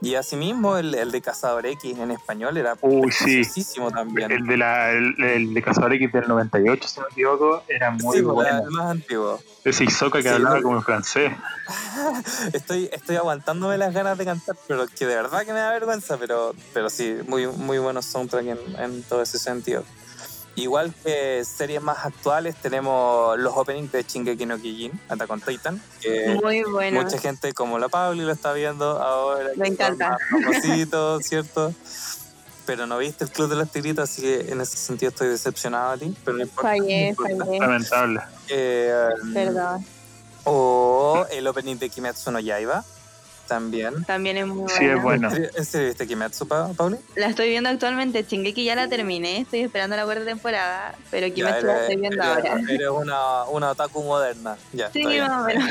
[0.00, 3.42] Y asimismo, el, el de Cazador X en español era Uy, sí.
[3.92, 4.30] también.
[4.30, 7.90] El de, la, el, el de Cazador X del 98, si no me equivoco, era
[7.90, 8.62] muy Sí, pues, bueno.
[8.64, 9.40] el más antiguo.
[9.64, 11.32] Ese Hisoka que Sí, hablaba como en francés.
[12.52, 16.16] Estoy, estoy aguantándome las ganas de cantar, pero que de verdad que me da vergüenza,
[16.16, 19.84] pero, pero sí, muy, muy buenos soundtrack en, en todo ese sentido.
[20.58, 25.80] Igual que series más actuales, tenemos los openings de Shingeki no Kyojin, Attack on Titan,
[26.00, 27.02] que Muy bueno.
[27.02, 29.50] mucha gente como la Pauli lo está viendo ahora.
[29.56, 30.10] Me encanta.
[30.10, 31.72] más famositos, ¿cierto?
[32.66, 35.92] Pero no viste el Club de los Tigritos, así que en ese sentido estoy decepcionado
[35.92, 36.68] a ti, pero no importa.
[36.70, 37.44] Fallé, no importa.
[37.44, 37.58] fallé.
[37.60, 38.20] Lamentable.
[38.48, 39.86] Eh, Perdón.
[40.44, 42.84] o el opening de Kimetsu no Yaiba,
[43.48, 44.04] también.
[44.04, 45.28] También es muy Sí, es bueno.
[45.34, 46.98] ¿En serio viste Kimetsu, Pa- Pauli?
[47.16, 48.22] La estoy viendo actualmente.
[48.22, 49.38] Shingeki ya la terminé.
[49.40, 50.94] Estoy esperando la cuarta temporada.
[51.10, 52.60] Pero Kimetsu la estoy viendo eres- ahora.
[52.68, 54.56] eres una, una otaku moderna.
[54.72, 55.64] Ya, Sí, más o menos.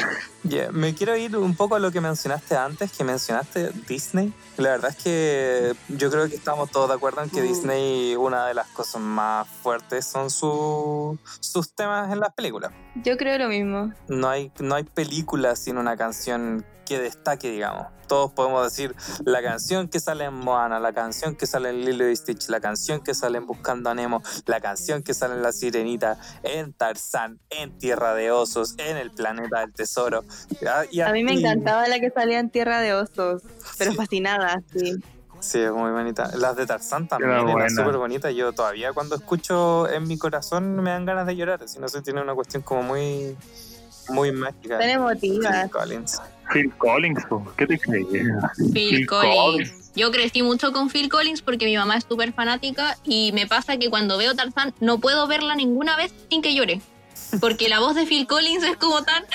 [0.43, 4.33] Ya, Me quiero ir un poco a lo que mencionaste antes, que mencionaste Disney.
[4.57, 7.47] La verdad es que yo creo que estamos todos de acuerdo en que Mm.
[7.47, 12.71] Disney, una de las cosas más fuertes son su- sus temas en las películas.
[13.03, 13.93] Yo creo lo mismo.
[14.07, 17.66] No hay, no hay película sin una canción que destaque, digamos.
[18.07, 22.09] Todos podemos decir la canción que sale en Moana, la canción que sale en Lilo
[22.09, 25.41] y Stitch, la canción que sale en Buscando a Nemo, la canción que sale en
[25.41, 30.23] La Sirenita, en Tarzán, en Tierra de Osos, en El Planeta del Tesoro.
[30.65, 33.41] Ah, y A mí me y- encantaba la que salía en Tierra de Osos.
[33.77, 33.97] Pero Sí.
[33.97, 34.95] fascinada, sí.
[35.39, 36.31] Sí, es muy bonita.
[36.35, 38.33] Las de Tarzán también Era eran súper bonitas.
[38.33, 41.67] Yo todavía cuando escucho en mi corazón me dan ganas de llorar.
[41.67, 43.37] Si no sé, tiene una cuestión como muy,
[44.09, 44.79] muy mágica.
[44.79, 46.19] Tan Collins.
[46.51, 47.23] Phil Collins,
[47.57, 48.07] ¿qué te crees?
[48.07, 49.35] Phil Phil Collins.
[49.35, 49.91] Collins.
[49.95, 53.77] Yo crecí mucho con Phil Collins porque mi mamá es súper fanática y me pasa
[53.77, 56.81] que cuando veo Tarzán no puedo verla ninguna vez sin que llore.
[57.41, 59.25] Porque la voz de Phil Collins es como tan...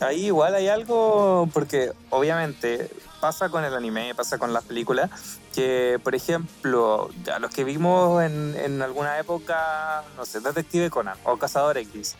[0.00, 5.10] Ahí igual hay algo, porque obviamente pasa con el anime, pasa con las películas,
[5.54, 11.16] que por ejemplo, ya los que vimos en, en alguna época, no sé, Detective Conan
[11.24, 12.16] o Cazador X,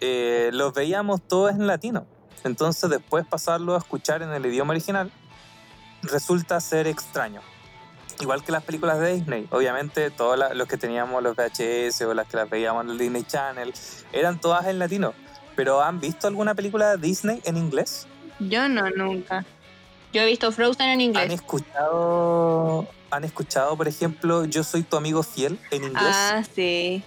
[0.00, 2.06] eh, los veíamos todos en latino.
[2.44, 5.10] Entonces después pasarlo a escuchar en el idioma original
[6.02, 7.40] resulta ser extraño.
[8.20, 12.26] Igual que las películas de Disney, obviamente todos los que teníamos los VHS o las
[12.28, 13.72] que las veíamos en el Disney Channel
[14.12, 15.14] eran todas en latino.
[15.56, 18.06] Pero ¿han visto alguna película de Disney en inglés?
[18.38, 19.44] Yo no, nunca.
[20.12, 21.32] Yo he visto Frozen en ¿Han inglés.
[21.32, 26.02] escuchado, han escuchado, por ejemplo, Yo soy tu amigo fiel en inglés?
[26.14, 27.02] Ah, sí.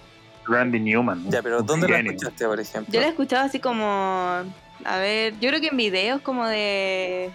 [0.46, 1.28] Randy Newman.
[1.30, 2.12] ya, pero ¿dónde la genio.
[2.12, 2.92] escuchaste, por ejemplo?
[2.92, 4.42] Yo la he escuchado así como.
[4.84, 7.30] A ver, yo creo que en videos como de.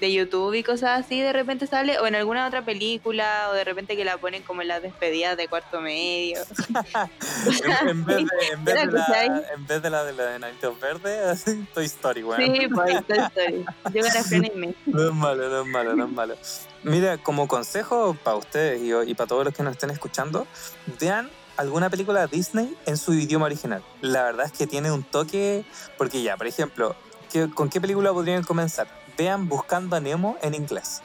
[0.00, 3.64] de YouTube y cosas así de repente sale, o en alguna otra película, o de
[3.64, 6.40] repente que la ponen como en las despedidas de cuarto medio.
[7.82, 9.32] en, en vez de, en, vez ¿Ya la de la, escucháis?
[9.54, 12.40] en vez de la de la de Verde, Toy Story, weón.
[12.42, 13.64] Sí, pues Toy Story.
[13.92, 14.74] Yo me.
[14.86, 16.36] No es malo, no es malo, no es malo.
[16.82, 20.46] Mira, como consejo para ustedes y, y para todos los que nos estén escuchando,
[21.00, 23.82] vean alguna película Disney en su idioma original.
[24.00, 25.64] La verdad es que tiene un toque,
[25.98, 26.96] porque ya, por ejemplo,
[27.32, 28.86] ¿qué- ¿con qué película podrían comenzar?
[29.16, 31.00] Vean Buscando a Nemo en inglés.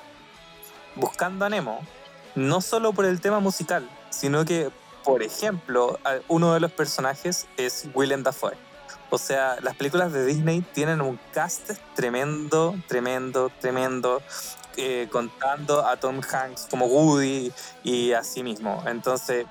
[0.96, 1.80] Buscando a Nemo
[2.36, 4.72] no solo por el tema musical, sino que,
[5.04, 8.56] por ejemplo, a- uno de los personajes es Willem Dafoe.
[9.12, 14.22] O sea, las películas de Disney tienen un cast tremendo, tremendo, tremendo,
[14.78, 17.52] eh, contando a Tom Hanks como Woody
[17.84, 18.84] y así mismo.
[18.86, 19.48] Entonces,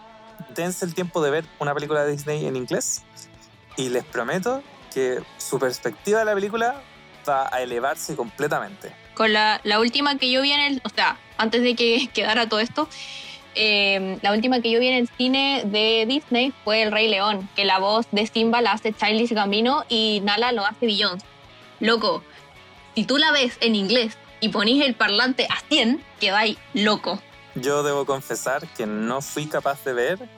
[0.54, 3.02] dense el tiempo de ver una película de Disney en inglés
[3.76, 6.82] y les prometo que su perspectiva de la película
[7.28, 8.92] va a elevarse completamente.
[9.14, 10.82] Con la, la última que yo vi en el.
[10.84, 12.88] O sea, antes de que quedara todo esto,
[13.54, 17.48] eh, la última que yo vi en el cine de Disney fue El Rey León,
[17.56, 21.26] que la voz de Simba la hace Childish Gambino y Nala lo hace Beyoncé.
[21.80, 22.22] Loco,
[22.94, 27.20] si tú la ves en inglés y ponís el parlante a 100, quedáis loco.
[27.54, 30.28] Yo debo confesar que no fui capaz de ver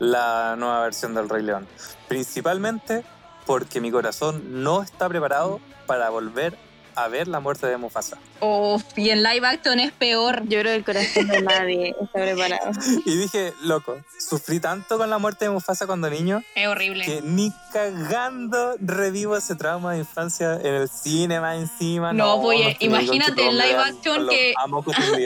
[0.00, 1.68] la nueva versión del Rey León.
[2.08, 3.04] Principalmente
[3.46, 6.56] porque mi corazón no está preparado para volver
[6.96, 8.18] a ver la muerte de Mufasa.
[8.40, 10.42] Uf, y en live action es peor.
[10.44, 12.72] Yo creo que el corazón de nadie está preparado.
[13.06, 17.04] Y dije, loco, sufrí tanto con la muerte de Mufasa cuando niño Es horrible.
[17.04, 22.12] que ni cagando revivo ese trauma de infancia en el cine más encima.
[22.12, 24.54] No, pues, es que me digo, imagínate en live action que-.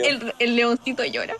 [0.07, 1.35] El, el leoncito llora.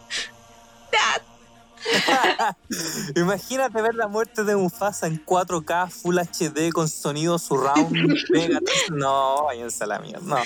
[3.15, 7.91] Imagínate ver la muerte de Mufasa en 4K, Full HD, con sonido surround.
[8.91, 10.21] no, váyanse a la mierda.
[10.21, 10.37] No,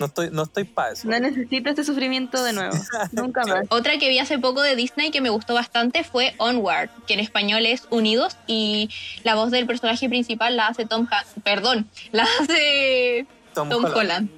[0.00, 1.08] no estoy, no estoy para eso.
[1.08, 2.76] No necesito este sufrimiento de nuevo.
[3.12, 3.66] Nunca más.
[3.70, 7.20] Otra que vi hace poco de Disney que me gustó bastante fue Onward, que en
[7.20, 8.90] español es Unidos y
[9.24, 13.96] la voz del personaje principal la hace Tom Hanks, perdón, la hace Tom Tom Holland.
[13.96, 14.30] Holland.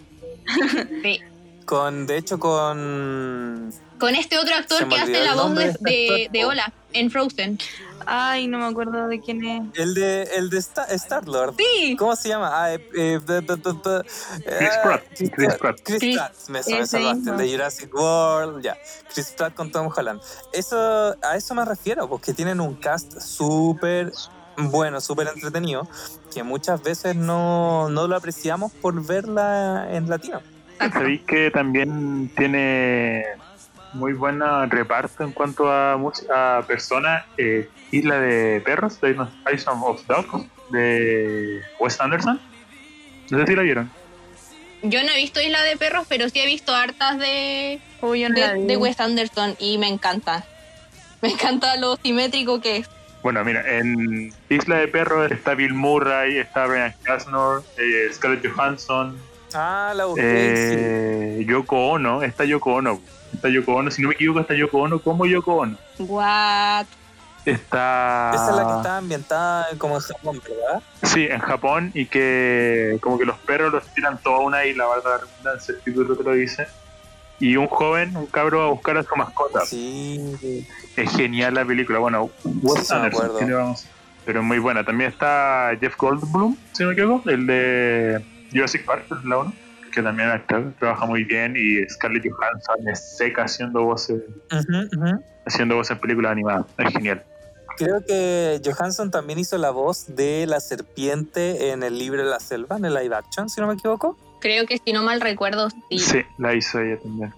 [1.02, 1.20] Sí.
[1.64, 3.72] Con, de hecho, con.
[3.98, 7.58] Con este otro actor que hace la el voz de, de este de, en Frozen.
[8.06, 9.62] Ay, no me acuerdo de quién es.
[9.78, 11.56] El de, el de Sta- Star-Lord.
[11.58, 12.50] Sí, ¿Cómo se llama?
[12.54, 15.02] Ah, eh, eh, de- de- Chris ah, Pratt.
[15.14, 15.76] Chris Chris Pratt.
[15.84, 17.14] Chris Chris- Pratt, me, me salvaste.
[17.20, 17.36] mismo.
[17.36, 18.78] De Jurassic World, ya.
[19.12, 20.22] Chris Pratt con Tom Holland.
[20.52, 24.12] Eso, a eso me refiero, porque tienen un cast súper
[24.56, 25.86] bueno, súper entretenido,
[26.32, 30.40] que muchas veces no, no lo apreciamos por verla en latino.
[30.78, 33.24] Sabéis que también tiene
[33.94, 37.24] muy buen reparto en cuanto a, a personas.
[37.36, 42.40] eh, Isla de Perros, de Island of Dogs, de Wes Anderson.
[43.30, 43.90] No sé si la vieron.
[44.82, 48.28] yo no he visto Isla de Perros, pero sí he visto hartas de, Uy, yo
[48.28, 48.66] no de, vi.
[48.66, 50.44] de Wes Anderson y me encanta.
[51.20, 52.88] Me encanta lo simétrico que es.
[53.24, 59.18] Bueno, mira, en Isla de Perros está Bill Murray, está Brian Krasnor, eh, Scarlett Johansson,
[59.52, 60.22] Ah, la busqué,
[61.40, 63.00] eh, Yoko Ono, está Yoko Ono.
[63.32, 65.76] Está Yoko Ono, si no me equivoco, está Yoko Ono como Yoko Ono.
[65.98, 66.86] What?
[67.44, 68.32] Está.
[68.34, 70.82] Esa es la que está ambientada como en Japón, ¿verdad?
[71.02, 75.10] Sí, en Japón y que como que los perros los tiran toda una isla, valga
[75.10, 76.66] la redundancia, el título te lo dice.
[77.40, 79.64] Y un joven, un cabro, va a buscar a su mascota.
[79.64, 80.66] Sí.
[80.96, 82.00] Es genial la película.
[82.00, 83.38] Bueno, Wes Sí, Anderson, acuerdo.
[83.38, 83.98] ¿qué le vamos a hacer?
[84.28, 84.84] pero es muy buena.
[84.84, 89.52] También está Jeff Goldblum, si no me equivoco, el de Jurassic Park, la uno,
[89.98, 91.54] que también actor, trabaja muy bien.
[91.56, 94.22] Y Scarlett Johansson es seca haciendo voces,
[95.44, 96.66] haciendo voces en películas animadas.
[96.78, 97.24] Es genial.
[97.76, 102.40] Creo que Johansson también hizo la voz de la serpiente en el libro de la
[102.40, 104.16] selva, en el live action, si no me equivoco.
[104.40, 105.98] Creo que si no mal recuerdo, sí.
[105.98, 107.32] Sí, la hizo ella también.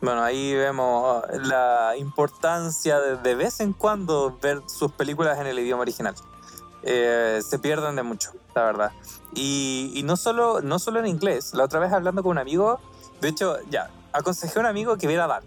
[0.00, 5.58] Bueno, ahí vemos la importancia de de vez en cuando ver sus películas en el
[5.58, 6.14] idioma original.
[6.82, 8.92] Eh, se pierden de mucho, la verdad.
[9.34, 11.54] Y, y no, solo, no solo en inglés.
[11.54, 12.80] La otra vez hablando con un amigo,
[13.20, 15.46] de hecho, ya, aconsejé a un amigo que viera Dark.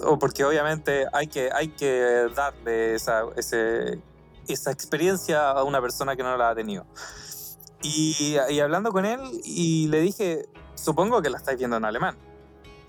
[0.00, 4.00] O porque obviamente hay que, hay que darle esa, ese-
[4.46, 6.84] esa experiencia a una persona que no la ha tenido.
[7.82, 12.16] Y, y hablando con él, y le dije, supongo que la estáis viendo en alemán.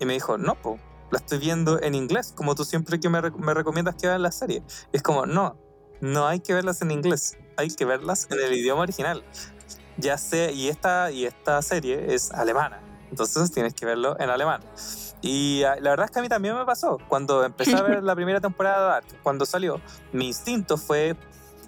[0.00, 0.78] Y me dijo, no, po,
[1.10, 4.32] la estoy viendo en inglés, como tú siempre que me, me recomiendas que vean la
[4.32, 4.62] serie.
[4.92, 5.56] Y es como, no,
[6.00, 9.24] no hay que verlas en inglés, hay que verlas en el idioma original.
[9.98, 12.80] Ya sé, y esta, y esta serie es alemana,
[13.10, 14.60] entonces tienes que verlo en alemán.
[15.20, 16.98] Y ah, la verdad es que a mí también me pasó.
[17.08, 19.80] Cuando empecé a ver la primera temporada de Dark, cuando salió,
[20.12, 21.16] mi instinto fue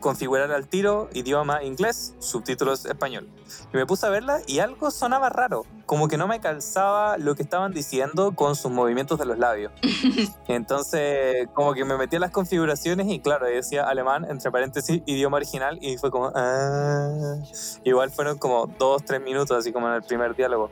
[0.01, 3.29] configurar al tiro idioma inglés, subtítulos español.
[3.73, 7.35] Y me puse a verla y algo sonaba raro, como que no me calzaba lo
[7.37, 9.73] que estaban diciendo con sus movimientos de los labios.
[10.49, 15.37] Entonces, como que me metí a las configuraciones y claro, decía alemán, entre paréntesis, idioma
[15.37, 17.37] original, y fue como, ah.
[17.85, 20.71] Igual fueron como dos, tres minutos, así como en el primer diálogo.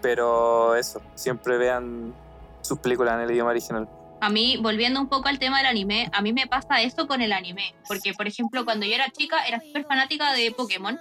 [0.00, 2.14] Pero eso, siempre vean
[2.62, 3.88] sus películas en el idioma original.
[4.20, 7.22] A mí, volviendo un poco al tema del anime, a mí me pasa eso con
[7.22, 7.74] el anime.
[7.88, 10.98] Porque, por ejemplo, cuando yo era chica, era súper fanática de Pokémon.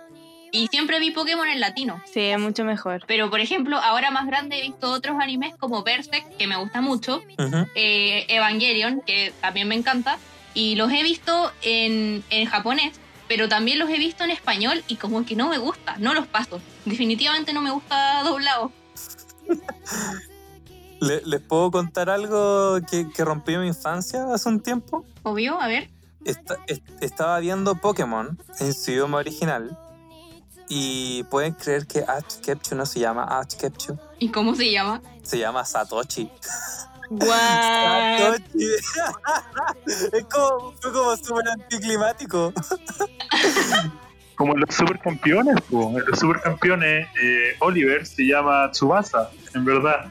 [0.52, 2.02] Y siempre vi Pokémon en latino.
[2.12, 3.04] Sí, es mucho mejor.
[3.08, 6.82] Pero, por ejemplo, ahora más grande he visto otros animes como Berserk, que me gusta
[6.82, 7.22] mucho,
[7.76, 10.18] eh, Evangelion, que también me encanta,
[10.56, 14.96] y los he visto en, en japonés, pero también los he visto en español y
[14.96, 16.60] como que no me gusta, no los paso.
[16.86, 18.72] Definitivamente no me gusta doblado.
[21.02, 25.06] Le- ¿Les puedo contar algo que, que rompió mi infancia hace un tiempo?
[25.24, 25.90] Obvio, a ver.
[26.26, 29.78] Esta- est- estaba viendo Pokémon en su idioma original
[30.68, 35.02] y pueden creer que Ash Ketchum no se llama Ash Ketchum, ¿Y cómo se llama?
[35.24, 36.30] se llama Satoshi.
[37.10, 37.30] What?
[37.30, 38.66] Satoshi.
[40.14, 42.54] es como, fue como súper anticlimático.
[44.40, 45.90] Como en los supercampeones, po.
[46.00, 50.06] en los supercampeones, eh, Oliver se llama Tsubasa, en verdad.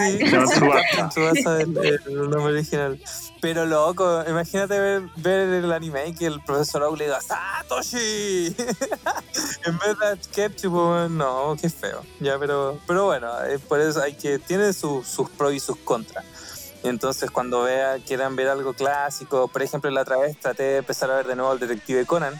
[0.00, 1.08] Sí, Se llama Tsubasa.
[1.10, 2.98] Tsubasa el, el nombre original.
[3.40, 8.56] Pero loco, imagínate ver, ver el anime y que el profesor Oak le diga ¡Satoshi!
[9.66, 12.02] en vez de Ketchup, no, qué feo.
[12.18, 14.40] Ya, pero, pero bueno, eh, por eso hay que.
[14.40, 16.24] Tiene sus- sus pros y sus contras.
[16.82, 20.76] Y entonces cuando vea, quieran ver algo clásico, por ejemplo, la otra vez traté de
[20.78, 22.34] empezar a ver de nuevo el Detective Conan.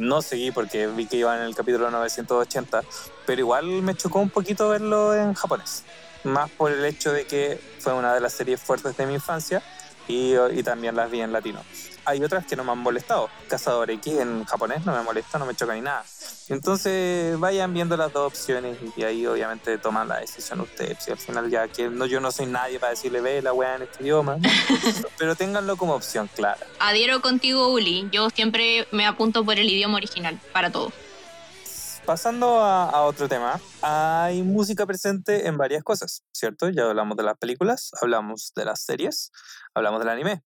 [0.00, 2.82] No seguí porque vi que iba en el capítulo 980,
[3.26, 5.84] pero igual me chocó un poquito verlo en japonés.
[6.24, 9.62] Más por el hecho de que fue una de las series fuertes de mi infancia
[10.08, 11.60] y, y también las vi en latino.
[12.04, 13.28] Hay otras que no me han molestado.
[13.48, 16.04] Cazador X en japonés no me molesta, no me choca ni nada.
[16.48, 20.98] Entonces vayan viendo las dos opciones y ahí obviamente toman la decisión ustedes.
[21.04, 23.76] Si al final ya que no, yo no soy nadie para decirle ve la weá
[23.76, 24.38] en este idioma,
[25.18, 26.66] pero ténganlo como opción clara.
[26.80, 28.08] Adhiero contigo, Uli.
[28.10, 30.92] Yo siempre me apunto por el idioma original, para todo.
[32.04, 36.68] Pasando a, a otro tema, hay música presente en varias cosas, ¿cierto?
[36.70, 39.30] Ya hablamos de las películas, hablamos de las series,
[39.74, 40.42] hablamos del anime.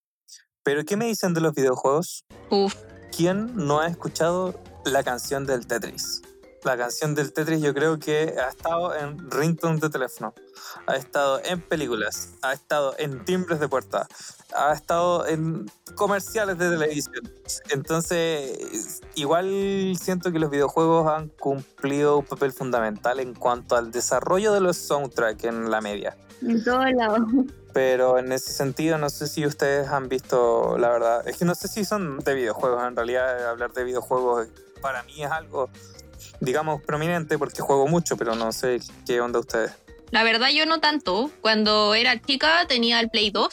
[0.64, 2.24] Pero ¿qué me dicen de los videojuegos?
[2.50, 2.74] Uf,
[3.14, 6.22] ¿Quién no ha escuchado la canción del Tetris?
[6.64, 10.32] La canción del Tetris yo creo que ha estado en ringtones de teléfono,
[10.86, 14.08] ha estado en películas, ha estado en timbres de puerta,
[14.56, 17.30] ha estado en comerciales de televisión.
[17.68, 24.54] Entonces, igual siento que los videojuegos han cumplido un papel fundamental en cuanto al desarrollo
[24.54, 26.16] de los soundtracks en la media.
[26.40, 27.20] En todos lados.
[27.74, 31.56] Pero en ese sentido, no sé si ustedes han visto, la verdad, es que no
[31.56, 32.82] sé si son de videojuegos.
[32.86, 34.48] En realidad, hablar de videojuegos
[34.80, 35.68] para mí es algo,
[36.40, 39.72] digamos, prominente porque juego mucho, pero no sé qué onda ustedes.
[40.12, 41.30] La verdad yo no tanto.
[41.40, 43.48] Cuando era chica tenía el Play 2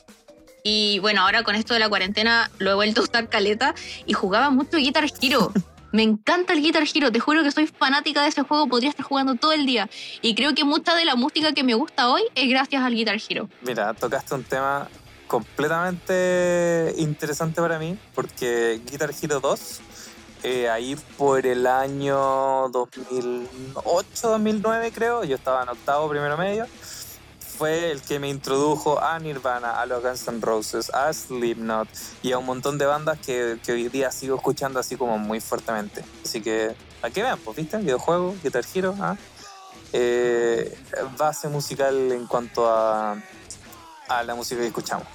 [0.63, 3.73] y bueno, ahora con esto de la cuarentena lo he vuelto a usar caleta
[4.05, 5.51] y jugaba mucho Guitar Hero.
[5.91, 9.05] Me encanta el Guitar Hero, te juro que soy fanática de ese juego, podría estar
[9.05, 9.89] jugando todo el día
[10.21, 13.17] y creo que mucha de la música que me gusta hoy es gracias al Guitar
[13.29, 13.49] Hero.
[13.61, 14.87] Mira, tocaste un tema
[15.27, 19.81] completamente interesante para mí porque Guitar Hero 2,
[20.43, 26.67] eh, ahí por el año 2008, 2009 creo, yo estaba en octavo, primero medio,
[27.61, 31.87] fue el que me introdujo a Nirvana, a los Guns N' Roses, a Slipknot
[32.23, 35.39] y a un montón de bandas que, que hoy día sigo escuchando así como muy
[35.41, 36.03] fuertemente.
[36.25, 37.37] Así que, ¿a qué vean?
[37.37, 37.77] Pues, ¿viste?
[37.77, 39.15] Videojuego, Guitar Hero, ¿ah?
[39.93, 40.75] Eh,
[41.19, 43.15] base musical en cuanto a,
[44.07, 45.05] a la música que escuchamos.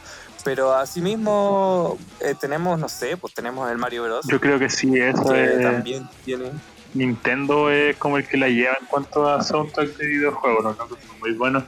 [0.44, 4.24] Pero asimismo eh, tenemos, no sé, pues tenemos el Mario Bros.
[4.28, 5.62] Yo creo que sí, eso que es.
[5.62, 6.52] también tiene...
[6.94, 10.76] Nintendo es como el que la lleva en cuanto a soundtrack de videojuegos, ¿no?
[10.76, 11.64] Creo que son muy buenos.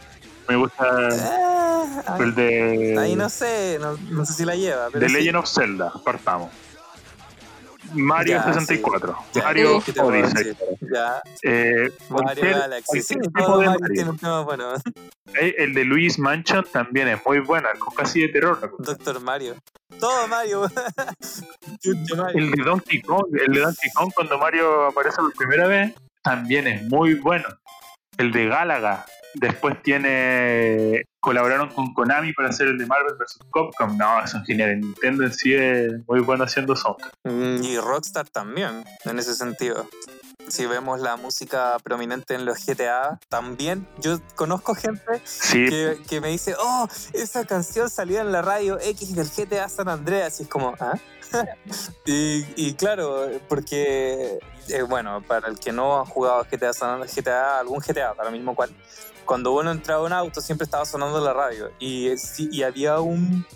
[0.49, 1.09] Me gusta
[2.07, 4.89] ahí, el de, ahí no sé, no, no sé si la lleva.
[4.91, 5.15] Pero de sí.
[5.17, 6.51] Legend of Zelda, partamos.
[7.95, 10.55] Mario Ya, 64, Ya, Mario ¿qué te puedo Odyssey?
[10.93, 13.01] Ya, eh, Mario Galaxy.
[13.03, 14.75] Sí, todo Mario tiene un tema bueno.
[15.41, 18.75] Eh, El de Luis Mansion también es muy buena, con casi de terror.
[18.79, 19.55] Doctor Mario.
[19.99, 20.71] Todo Mario.
[22.35, 26.67] El de Donkey Kong, el de Donkey Kong cuando Mario aparece por primera vez, también
[26.67, 27.49] es muy bueno.
[28.19, 29.07] El de Galaga,
[29.41, 33.39] después tiene colaboraron con Konami para hacer el de Marvel vs.
[33.53, 33.97] Capcom.
[33.97, 34.79] No, son geniales.
[34.79, 37.13] Nintendo en sí es muy bueno haciendo soundtrack.
[37.25, 39.89] Mm, Y Rockstar también, en ese sentido.
[40.47, 46.21] Si vemos la música prominente en los GTA, también yo conozco gente Sí, que, que
[46.23, 50.41] me dice, oh, esa canción salió en la radio X del GTA San Andreas.
[50.41, 50.95] Y es como, ¿ah?
[52.07, 54.39] Y, y claro, porque,
[54.69, 58.71] eh, bueno, para el que no ha jugado GTA, GTA, algún GTA, para mismo cual,
[59.25, 61.71] cuando uno entraba a un auto siempre estaba sonando la radio.
[61.79, 62.11] Y,
[62.51, 63.47] y había un,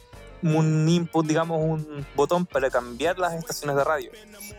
[0.43, 4.11] un input, digamos, un botón para cambiar las estaciones de radio.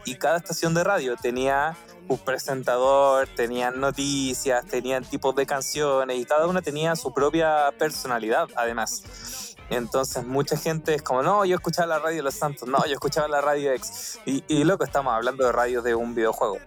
[0.06, 6.26] Y cada estación de radio tenía un presentador, tenían noticias, tenían tipos de canciones y
[6.26, 9.53] cada una tenía su propia personalidad, además.
[9.76, 12.94] Entonces mucha gente es como, no, yo escuchaba la radio de Los Santos, no, yo
[12.94, 14.20] escuchaba la radio X.
[14.26, 16.58] Y, y loco, estamos hablando de radio de un videojuego.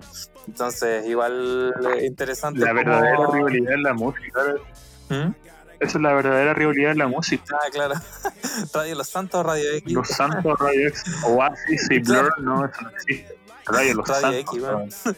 [0.47, 2.61] Entonces, igual eh, interesante.
[2.61, 4.41] La verdadera rivalidad en la música.
[5.09, 5.31] ¿Mm?
[5.79, 7.57] Esa es la verdadera rivalidad en la música.
[7.61, 7.95] Ah, claro.
[8.73, 9.93] Radio Los Santos, Radio X.
[9.93, 11.99] Los Santos, Radio X, Oasis y.
[11.99, 13.39] Blur, no, eso no existe.
[13.67, 14.95] Radio Los Radio Santos.
[14.95, 15.13] X,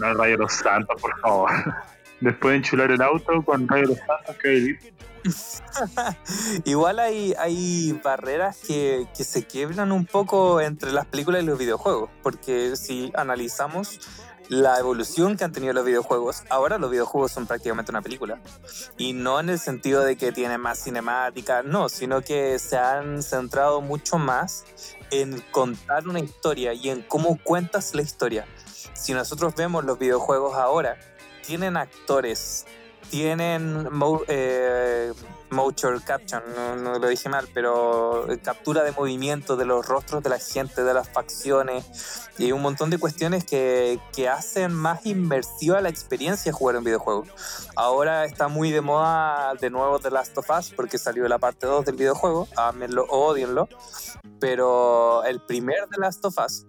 [0.00, 0.06] no.
[0.06, 1.50] no Radio Los Santos, por favor.
[2.20, 4.78] Después de enchular el auto con Radio Los Santos, que hay
[6.64, 11.58] Igual hay, hay barreras que, que se quiebran un poco entre las películas y los
[11.58, 14.00] videojuegos, porque si analizamos
[14.48, 18.40] la evolución que han tenido los videojuegos, ahora los videojuegos son prácticamente una película.
[18.98, 23.22] Y no en el sentido de que tienen más cinemática, no, sino que se han
[23.22, 24.64] centrado mucho más
[25.10, 28.46] en contar una historia y en cómo cuentas la historia.
[28.94, 30.98] Si nosotros vemos los videojuegos ahora,
[31.46, 32.66] tienen actores,
[33.10, 35.12] tienen mo- eh,
[35.50, 40.30] motion caption, no, no lo dije mal, pero captura de movimiento de los rostros de
[40.30, 41.84] la gente, de las facciones
[42.38, 46.84] y un montón de cuestiones que, que hacen más inmersiva la experiencia de jugar un
[46.84, 47.24] videojuego.
[47.76, 51.66] Ahora está muy de moda de nuevo The Last of Us porque salió la parte
[51.66, 53.68] 2 del videojuego, ámenlo o odienlo,
[54.40, 56.66] pero el primer The Last of Us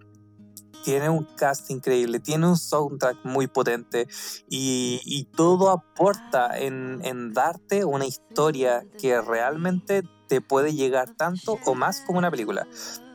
[0.85, 4.07] tiene un cast increíble, tiene un soundtrack muy potente
[4.47, 11.57] y, y todo aporta en, en darte una historia que realmente te puede llegar tanto
[11.65, 12.67] o más como una película.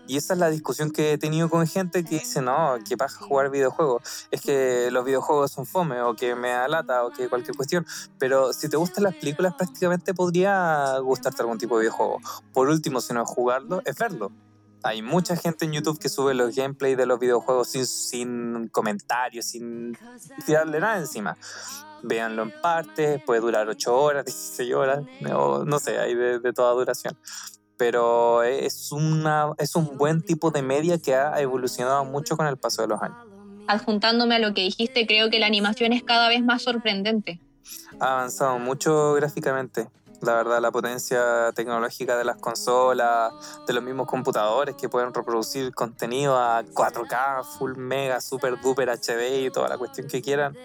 [0.08, 3.20] Y esa es la discusión que he tenido con gente que dice, no, que pasa
[3.20, 4.26] jugar videojuegos.
[4.32, 7.86] Es que los videojuegos son fome o que me da lata o que cualquier cuestión.
[8.18, 12.18] Pero si te gustan las películas, prácticamente podría gustarte algún tipo de videojuego.
[12.52, 14.32] Por último, si no es jugarlo, es verlo.
[14.82, 19.46] Hay mucha gente en YouTube que sube los gameplays de los videojuegos sin, sin comentarios,
[19.46, 19.96] sin
[20.46, 21.36] tirarle nada encima.
[22.02, 25.04] Véanlo en partes, puede durar 8 horas, 16 horas,
[25.34, 27.16] o no sé, hay de, de toda duración.
[27.76, 32.56] Pero es, una, es un buen tipo de media que ha evolucionado mucho con el
[32.56, 33.18] paso de los años.
[33.66, 37.40] Adjuntándome a lo que dijiste, creo que la animación es cada vez más sorprendente.
[38.00, 39.88] Ha avanzado mucho gráficamente.
[40.22, 43.32] La verdad, la potencia tecnológica de las consolas,
[43.66, 49.46] de los mismos computadores que pueden reproducir contenido a 4K, full mega, super duper HD
[49.46, 50.56] y toda la cuestión que quieran.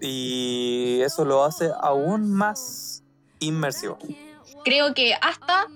[0.00, 3.04] Y eso lo hace aún más
[3.38, 3.98] inmersivo.
[4.64, 5.68] Creo que hasta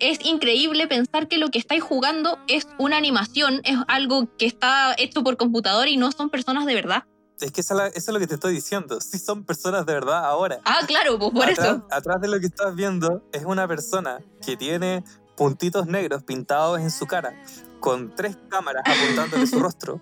[0.00, 4.94] es increíble pensar que lo que estáis jugando es una animación, es algo que está
[4.96, 7.04] hecho por computador y no son personas de verdad.
[7.40, 8.98] Es que eso es lo que te estoy diciendo.
[9.08, 10.60] Sí son personas de verdad ahora.
[10.64, 11.86] Ah, claro, pues por atrás, eso.
[11.90, 15.04] atrás de lo que estás viendo es una persona que tiene
[15.36, 17.32] puntitos negros pintados en su cara,
[17.80, 20.00] con tres cámaras apuntándole su rostro,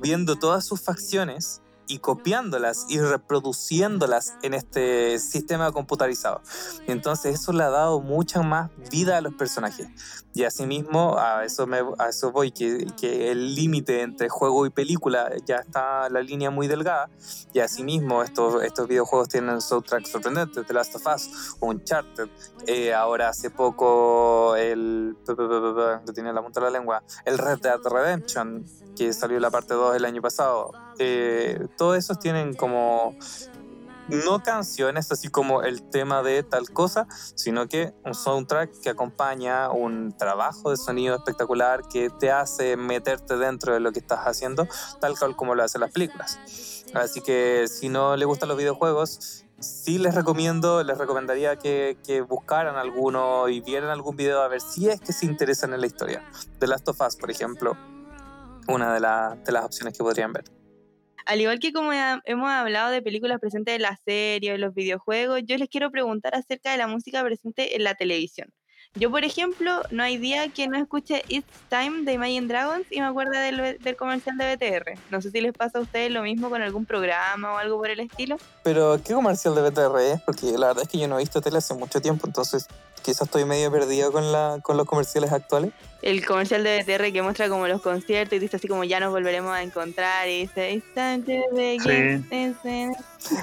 [0.00, 1.60] viendo todas sus facciones
[1.90, 6.40] y copiándolas y reproduciéndolas en este sistema computarizado.
[6.86, 9.88] Entonces eso le ha dado mucha más vida a los personajes.
[10.32, 14.70] Y asimismo, a eso, me, a eso voy, que, que el límite entre juego y
[14.70, 17.10] película ya está la línea muy delgada.
[17.52, 20.64] Y asimismo, estos, estos videojuegos tienen soundtracks sorprendentes.
[20.66, 22.28] The Last of Us, Uncharted.
[22.66, 25.16] eh, ahora hace poco el...
[25.26, 27.02] Lo tiene en la punta de la lengua.
[27.24, 28.64] El Red Dead Redemption,
[28.96, 30.72] que salió la parte 2 el año pasado.
[30.98, 33.16] Eh, todos esos tienen como
[34.10, 39.70] no canciones así como el tema de tal cosa, sino que un soundtrack que acompaña
[39.70, 44.66] un trabajo de sonido espectacular que te hace meterte dentro de lo que estás haciendo,
[45.00, 46.38] tal cual como lo hacen las películas.
[46.94, 51.96] Así que si no les gustan los videojuegos, sí les recomiendo, les recomendaría que,
[52.28, 55.86] buscaran alguno y vieran algún video a ver si es que se interesan en la
[55.86, 56.22] historia.
[56.58, 57.76] The Last of Us, por ejemplo,
[58.68, 60.59] una de las opciones que podrían ver.
[61.30, 65.42] Al igual que como hemos hablado de películas presentes en la serie en los videojuegos,
[65.44, 68.52] yo les quiero preguntar acerca de la música presente en la televisión.
[68.96, 72.98] Yo, por ejemplo, no hay día que no escuche It's Time de Imagine Dragons y
[72.98, 74.98] me acuerdo del, del comercial de BTR.
[75.12, 77.90] No sé si les pasa a ustedes lo mismo con algún programa o algo por
[77.90, 78.36] el estilo.
[78.64, 80.20] Pero, ¿qué comercial de BTR es?
[80.22, 82.66] Porque la verdad es que yo no he visto tele hace mucho tiempo, entonces
[83.02, 85.72] quizás estoy medio perdido con, la, con los comerciales actuales.
[86.02, 89.10] El comercial de BTR que muestra como los conciertos y dice así como ya nos
[89.12, 90.70] volveremos a encontrar y dice.
[90.72, 90.84] It's-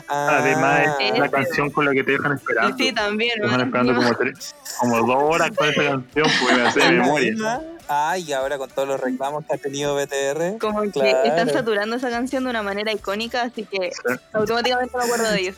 [0.07, 1.29] Además, Ah, es la ese.
[1.31, 2.75] canción con la que te dejan esperando.
[2.77, 3.33] sí, también.
[3.35, 3.65] Te dejan ¿no?
[3.65, 7.61] esperando como, tres, como dos horas con esa canción, pues me hace de memoria.
[7.89, 10.57] Ah, y ahora con todos los reclamos que ha tenido BTR.
[10.59, 14.13] Como que están saturando esa canción de una manera icónica, así que Sí.
[14.33, 15.55] automáticamente me acuerdo de ellos.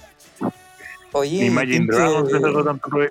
[1.12, 3.10] Oye, Imagine Dragons, eso de-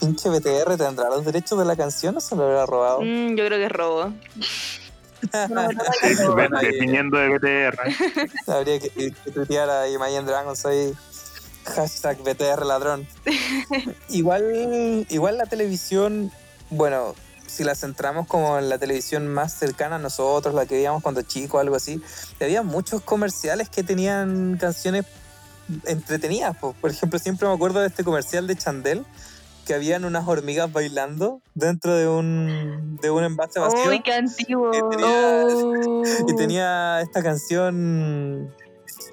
[0.00, 3.00] pinche BTR tendrá los derechos de la canción o se lo habrá robado.
[3.02, 4.12] Mm, yo creo que es robo.
[5.32, 7.78] Ahí viniendo de BTR.
[8.46, 10.92] habría que, que tuitear a Imagine Dragons ahí.
[11.64, 13.08] Hashtag BTR ladrón.
[14.10, 16.30] igual, igual la televisión,
[16.68, 17.14] bueno,
[17.46, 21.22] si la centramos como en la televisión más cercana a nosotros, la que veíamos cuando
[21.22, 22.02] chicos, algo así,
[22.40, 25.06] había muchos comerciales que tenían canciones
[25.86, 26.56] entretenidas.
[26.56, 26.74] po.
[26.80, 29.06] Por ejemplo, siempre me acuerdo de este comercial de Chandel,
[29.66, 33.88] que habían unas hormigas bailando dentro de un, de un envase vacío.
[33.88, 34.70] Uy, qué antiguo.
[34.70, 36.02] Que tenía- Oh.
[36.28, 38.54] Y tenía esta canción.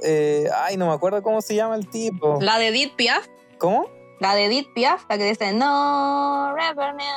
[0.03, 2.39] eh, ay, no me acuerdo cómo se llama el tipo.
[2.41, 3.25] La de Edith Piaf.
[3.57, 3.87] ¿Cómo?
[4.19, 7.13] La de Edith Piaf, la que dice No, Revernia.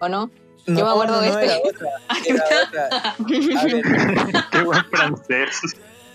[0.00, 0.30] ¿O no?
[0.66, 1.54] No, Yo me acuerdo no, de no, este.
[1.54, 1.88] Era otra,
[2.26, 2.88] era otra.
[3.60, 5.60] A ver, Qué buen francés.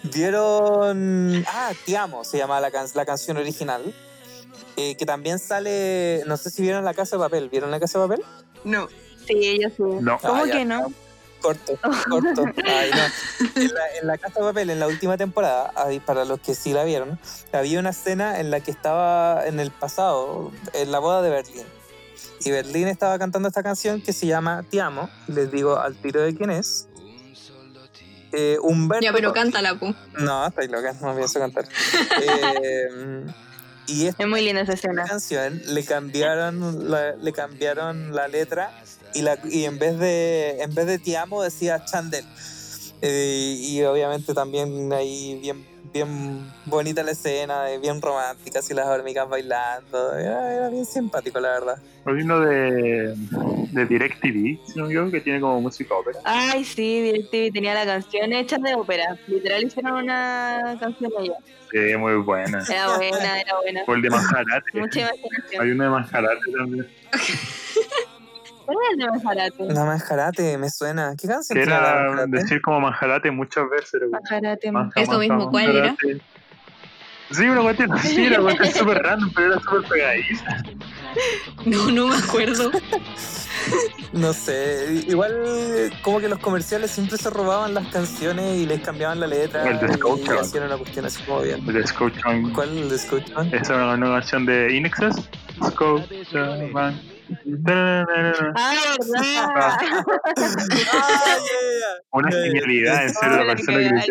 [0.03, 1.43] vieron.
[1.47, 3.93] Ah, Te amo se llama la, can- la canción original.
[4.77, 6.23] Eh, que también sale.
[6.27, 7.49] No sé si vieron La Casa de Papel.
[7.49, 8.25] ¿Vieron La Casa de Papel?
[8.63, 8.87] No.
[9.27, 9.83] Sí, yo sí.
[10.01, 10.17] No.
[10.19, 10.91] ¿Cómo Ah, ya, que no?
[11.41, 11.77] Corto,
[12.09, 12.45] corto.
[12.65, 13.61] Ay, no.
[13.61, 16.55] En, la, en La Casa de Papel, en la última temporada, ahí, para los que
[16.55, 17.19] sí la vieron,
[17.51, 21.65] había una escena en la que estaba en el pasado, en la boda de Berlín.
[22.45, 25.09] Y Berlín estaba cantando esta canción que se llama Te amo.
[25.27, 26.87] Les digo al tiro de quién es.
[28.31, 29.03] Eh, Humberto.
[29.03, 29.93] Ya, pero cántala, pu.
[30.19, 31.65] No, estoy loca, no pienso cantar.
[32.21, 33.25] Eh,
[33.87, 35.05] y esta Es muy linda esa escena.
[35.05, 38.71] canción le cambiaron la, le cambiaron la letra
[39.13, 42.25] y, la, y en vez de en vez de te amo decía Chandel
[43.05, 48.87] Eh, y obviamente también ahí bien bien bonita la escena eh, bien romántica así las
[48.87, 53.15] hormigas bailando era, era bien simpático la verdad Hay uno de,
[53.71, 56.19] de DirecTV, que tiene como música ópera.
[56.25, 59.17] Ay, sí, DirecTV tenía la canción hecha de ópera.
[59.27, 61.37] Literal hicieron una canción de ella.
[61.71, 62.61] Sí, muy buena.
[62.69, 63.83] Era buena, era buena.
[63.87, 64.79] O el de Manjarate.
[64.79, 65.61] Mucha imaginación.
[65.61, 66.87] Hay uno de Manjarate también.
[68.65, 69.63] ¿Cuál es el de Majarate?
[69.73, 73.93] la manjarate me suena ¿qué canción Que la era decir como Manjarate muchas veces.
[73.95, 74.67] era Majarate.
[74.67, 75.95] Eso manja, mismo, ¿cuál era?
[77.31, 80.57] Sí, una cuestión así, una cuestión súper random, pero era súper pegadiza.
[81.65, 82.71] No, no me acuerdo.
[84.11, 89.19] No sé, igual como que los comerciales siempre se robaban las canciones y les cambiaban
[89.19, 90.41] la letra El de y, Scotiabank.
[90.41, 91.63] hacían una cuestión así como bien.
[91.67, 92.51] El de.
[92.53, 92.95] ¿Cuál el de?
[92.95, 95.15] Esa es una nueva canción de Inexes.
[95.65, 97.12] Scotiabank.
[97.65, 98.05] Ah,
[98.99, 99.77] verdad.
[102.11, 104.01] Una genialidad, en serio, la persona que.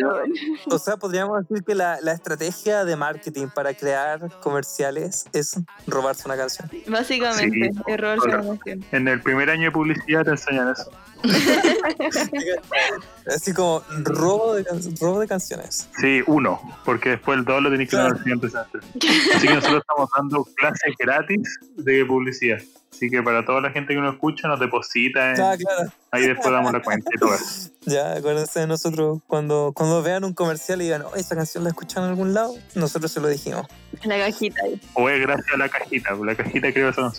[0.70, 6.22] O sea, podríamos decir que la, la estrategia de marketing para crear comerciales es robarse
[6.26, 6.68] una canción.
[6.88, 8.36] Básicamente, Sí, error hola.
[8.38, 8.84] de canción.
[8.92, 10.90] En el primer año de publicidad te enseñan eso.
[13.26, 14.64] Así como robo de,
[15.00, 15.88] robo de canciones.
[16.00, 18.80] Sí, uno, porque después el dos lo tenés que dar al siguiente semestre.
[19.36, 22.58] Así que nosotros estamos dando clases gratis de publicidad.
[22.92, 25.30] Así que para toda la gente que nos escucha, nos deposita.
[25.34, 25.90] en- Ah, claro.
[26.10, 27.70] Ahí después damos la cuenta y todo eso.
[27.84, 31.70] Ya, acuérdense de nosotros cuando, cuando vean un comercial y digan, oh, esa canción la
[31.70, 33.66] escuchan en algún lado, nosotros se lo dijimos.
[34.04, 34.80] La cajita ahí.
[34.94, 37.12] O es gracias a la cajita, porque la cajita creo que son.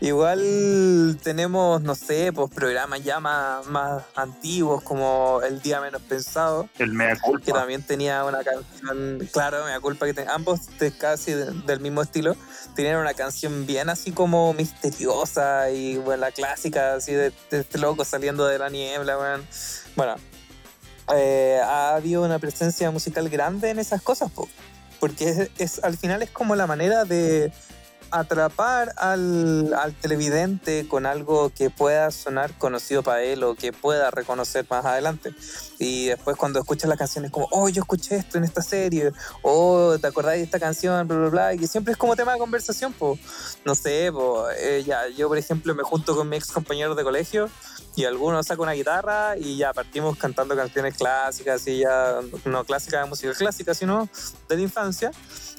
[0.00, 6.68] Igual tenemos, no sé, pues programas ya más, más antiguos como El Día Menos Pensado,
[6.78, 7.52] El mea que culpa.
[7.52, 11.78] también tenía una canción, claro, me da culpa que te- ambos de casi de- del
[11.80, 12.34] mismo estilo,
[12.74, 18.04] tenían una canción bien así como misteriosa y bueno, la clásica así de, este loco
[18.04, 19.46] saliendo de la niebla, weón.
[19.96, 20.16] Bueno,
[21.14, 24.48] eh, ha habido una presencia musical grande en esas cosas, po,
[25.00, 27.52] porque es- al final es como la manera de
[28.14, 34.10] atrapar al, al televidente con algo que pueda sonar conocido para él o que pueda
[34.12, 35.34] reconocer más adelante.
[35.80, 39.10] Y después cuando escuchas las canciones como, oh, yo escuché esto en esta serie,
[39.42, 41.08] oh, ¿te acordás de esta canción?
[41.08, 43.18] Bla, bla, bla, y que siempre es como tema de conversación, pues,
[43.64, 47.02] no sé, po, eh, ya, yo por ejemplo me junto con mis ex compañeros de
[47.02, 47.50] colegio
[47.96, 53.02] y alguno saca una guitarra y ya partimos cantando canciones clásicas y ya, no clásicas
[53.02, 54.08] de música clásica, sino
[54.48, 55.10] de la infancia.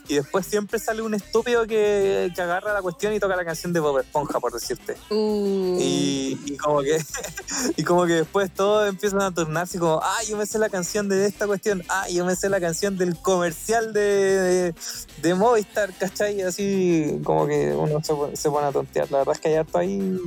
[0.07, 3.73] Y después siempre sale un estúpido que, que agarra la cuestión y toca la canción
[3.73, 4.95] de Bob Esponja, por decirte.
[5.09, 7.03] Uh, Y, y como que
[7.77, 11.09] y como que después todos empiezan a turnarse como, ah, yo me sé la canción
[11.09, 14.75] de esta cuestión, ah, yo me sé la canción del comercial de, de,
[15.21, 16.41] de Movistar, ¿cachai?
[16.41, 19.09] Así como que uno se, se pone a tontear.
[19.11, 20.19] La verdad es que hay harto ahí,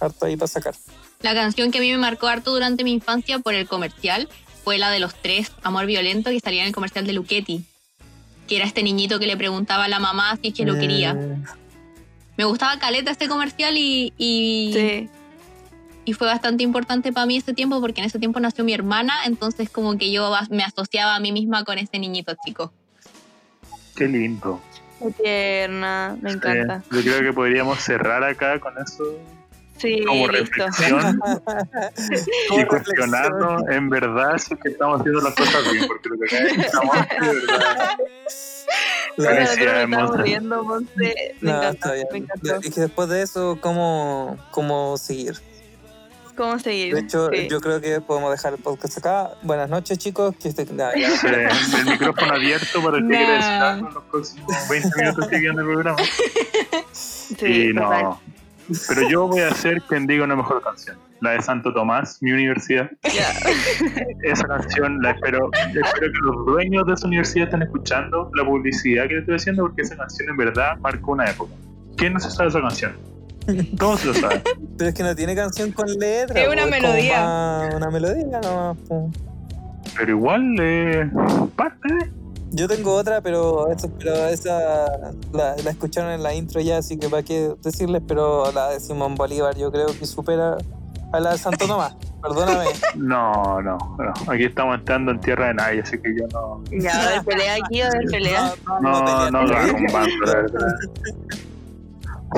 [0.00, 0.74] harto ahí para sacar.
[1.20, 4.28] La canción que a mí me marcó harto durante mi infancia por el comercial
[4.64, 7.64] fue la de los tres, Amor Violento, que salía en el comercial de Luchetti.
[8.48, 11.14] Que era este niñito que le preguntaba a la mamá si es que lo quería.
[11.14, 11.44] Mm,
[12.36, 15.08] Me gustaba caleta este comercial y, y, Sí.
[16.06, 19.12] y fue bastante importante para mí ese tiempo porque en ese tiempo nació mi hermana,
[19.26, 22.72] entonces como que yo me asociaba a mí misma con ese niñito chico.
[23.94, 24.60] Qué lindo.
[24.98, 26.16] Qué tierna.
[26.22, 26.76] Me encanta.
[26.78, 29.04] Eh, yo creo que podríamos cerrar acá con eso
[29.82, 30.64] Sí, como listo.
[30.66, 31.20] reflexión
[32.58, 36.36] y cuestionarnos en verdad si es que estamos haciendo las cosas bien, porque lo que
[36.36, 37.90] acá estamos de verdad.
[39.14, 40.22] Estamos Monse.
[40.22, 41.34] riendo, Monse.
[41.42, 42.06] Me No, encantó, está bien.
[42.12, 42.56] me encantó.
[42.66, 45.34] Y que después de eso, ¿cómo, cómo seguir?
[46.34, 46.94] ¿Cómo seguir?
[46.94, 47.46] De hecho, Sí.
[47.50, 49.32] yo creo que podemos dejar el podcast acá.
[49.42, 50.34] Buenas noches, chicos.
[50.40, 51.08] Que este- nah, ya.
[51.28, 53.18] Eh, el micrófono abierto para el que Nah.
[53.26, 55.96] quiera en los próximos 20 minutos que del programa.
[56.92, 58.14] Sí, y total.
[58.88, 60.96] Pero yo voy a ser quien diga una mejor canción.
[61.20, 62.90] La de Santo Tomás, mi universidad.
[64.22, 69.06] Esa canción la espero, espero que los dueños de esa universidad estén escuchando la publicidad
[69.06, 71.52] que le estoy haciendo porque esa canción en verdad marcó una época.
[71.96, 72.92] ¿Quién no se sabe esa canción?
[73.78, 74.42] ¿Cómo se lo sabe?
[74.78, 76.40] Pero es que no tiene canción con letra.
[76.40, 77.22] Es una melodía.
[77.22, 78.76] más una melodía nomás.
[79.96, 81.10] Pero igual, eh,
[81.56, 82.21] parte de.
[82.52, 86.98] Yo tengo otra, pero, eso, pero esa la, la escucharon en la intro ya, así
[86.98, 90.58] que para qué decirles, pero la de Simón Bolívar yo creo que supera
[91.12, 91.94] a la de Santo Tomás.
[92.22, 92.66] Perdóname.
[92.94, 94.12] No, no, no.
[94.32, 96.62] Aquí estamos entrando en tierra de nadie, así que yo no.
[96.70, 98.52] Ya, a ver, pelea aquí, a ver, pelea.
[98.80, 99.56] No, no, ver.
[99.56, 100.76] hago un bando, la verdad.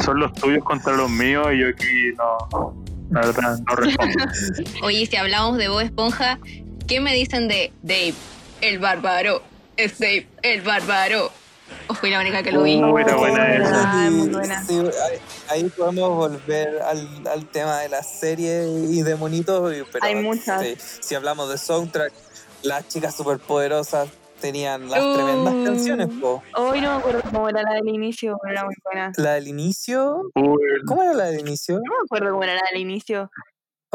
[0.03, 2.75] Son los tuyos contra los míos y yo aquí no.
[3.11, 4.25] La verdad, no respondo.
[4.83, 6.39] Oye, si hablamos de Bob Esponja,
[6.87, 8.15] ¿qué me dicen de Dave,
[8.63, 9.43] el bárbaro?
[9.77, 11.31] Es Dave, el bárbaro.
[11.89, 12.77] O fui la única que lo vi.
[12.77, 13.83] Uh, era buena Oh, esa.
[14.07, 14.65] Ah, muy buena.
[14.65, 15.19] Sí, ahí,
[15.49, 19.75] ahí podemos volver al, al tema de la serie y de monitos.
[19.75, 20.63] y- Pero, Hay muchas.
[20.63, 22.13] sí, si hablamos de soundtrack,
[22.63, 24.09] las chicas superpoderosas
[24.41, 25.15] tenían las Uh.
[25.15, 26.09] tremendas canciones.
[26.21, 26.43] po.
[26.55, 29.13] Hoy no me acuerdo cómo era la del inicio, pero era muy buena.
[29.17, 30.23] La del inicio.
[30.35, 31.77] Uy, ¿Cómo era la del inicio?
[31.77, 33.31] No me acuerdo cómo era la del inicio.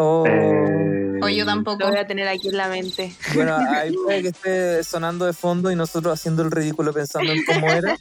[0.01, 1.79] Oh, eh, O yo tampoco.
[1.83, 3.13] Lo voy a tener aquí en la mente.
[3.35, 7.43] Bueno, ahí puede que esté sonando de fondo y nosotros haciendo el ridículo pensando en
[7.45, 7.97] cómo era.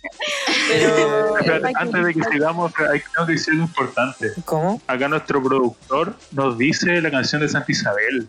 [0.68, 1.34] Pero.
[1.76, 4.32] Antes de que sigamos, hay que decir importante.
[4.44, 4.80] ¿Cómo?
[4.86, 8.28] Acá nuestro productor nos dice la canción de Santa Isabel.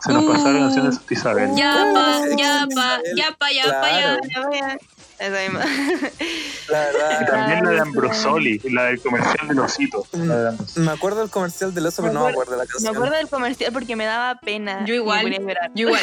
[0.00, 1.50] Se nos Uh, pasó la canción de Santa Isabel.
[1.56, 2.36] Ya ¿Cómo pa, es?
[2.36, 4.18] ya pa, ya pa, ya pa, ya.
[4.32, 4.78] Ya voy a-
[5.18, 5.64] Esa misma.
[6.68, 10.06] La Y verdad, también la de Ambrosoli, la del comercial del osito.
[10.12, 10.86] Ambrosoli.
[10.86, 12.94] me acuerdo del comercial del oso, Me pero no me acuerdo- de la Me canción.
[12.94, 14.84] acuerdo del comercial porque me daba pena.
[14.84, 15.24] Yo y igual.
[15.30, 15.54] Me.
[15.74, 16.02] Yo igual.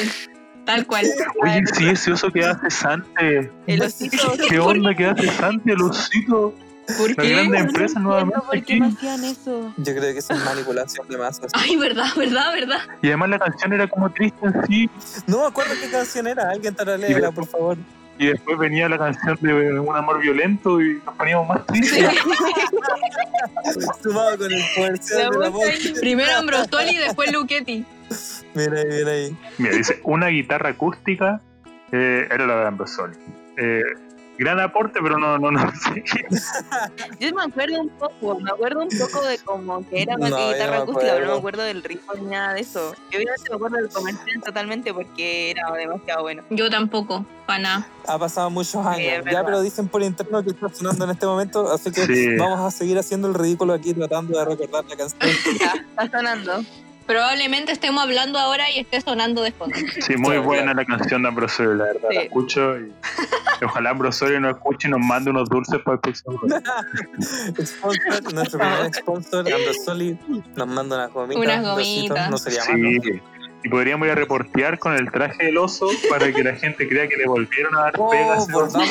[0.66, 1.06] Tal cual.
[1.44, 3.52] Oye, sí, ese oso que hace Sante.
[3.68, 4.34] El osito.
[4.50, 6.56] ¿Qué onda que hace Sante, el osito?
[6.98, 7.30] ¿Por La qué?
[7.30, 8.80] grande No empresa entiendo nuevamente ¿Por qué aquí.
[8.80, 9.74] no hacían eso?
[9.78, 11.52] Yo creo que es manipulación de masas.
[11.54, 12.80] Ay, verdad, verdad, verdad.
[13.02, 14.90] Y además la canción era como triste en sí.
[15.28, 16.50] No me acuerdo qué canción era.
[16.50, 17.78] Alguien taraléala, por favor.
[18.18, 22.10] Y después venía la canción de un amor violento y nos poníamos más tristes.
[24.02, 24.62] Sumado con el
[25.00, 25.66] de la voz.
[26.00, 27.86] Primero Ambrosoli y después Luchetti.
[28.54, 29.38] Mira ahí, mira ahí.
[29.58, 31.42] Mira, dice, una guitarra acústica
[31.92, 33.18] eh, era la de Ambrosoli.
[33.58, 33.84] Eh,
[34.38, 36.26] gran aporte, pero no, no, no sé qué.
[37.20, 40.38] Yo me acuerdo un poco, me acuerdo un poco de como que era una No,
[40.40, 41.64] yo guitarra acústica, pero no me acuerdo.
[41.64, 42.94] del ritmo ni nada de eso.
[43.12, 46.44] Yo obviamente me acuerdo del comercial totalmente porque era demasiado bueno.
[46.50, 47.88] Yo tampoco, para nada.
[48.08, 49.02] Ha pasado muchos Sí, años.
[49.02, 49.42] ya, verdad.
[49.46, 52.36] pero dicen por interno que está sonando en este momento, así que Sí.
[52.38, 55.20] vamos a seguir haciendo el ridículo aquí tratando de recordar la canción.
[55.60, 55.74] Ya,
[56.04, 56.62] está sonando.
[57.08, 59.76] Probablemente estemos hablando ahora y esté sonando de fondo.
[60.02, 62.10] Sí, muy buena la canción de Ambrosoli, la verdad.
[62.12, 62.26] La Sí.
[62.28, 62.92] escucho y,
[63.64, 66.42] ojalá Ambrosoli nos escuche y nos mande unos dulces para el próximo.
[67.64, 70.18] Sponsor, nuestro primer sponsor, Ambrosoli,
[70.56, 71.44] nos manda unas gomitas.
[71.44, 72.30] Unas gomitas.
[72.32, 72.62] No sería.
[72.64, 73.22] Sí.
[73.64, 77.08] Y podríamos ir a reportear con el traje del oso para que la gente crea
[77.08, 78.90] que le volvieron a dar Oh, pegas volvamos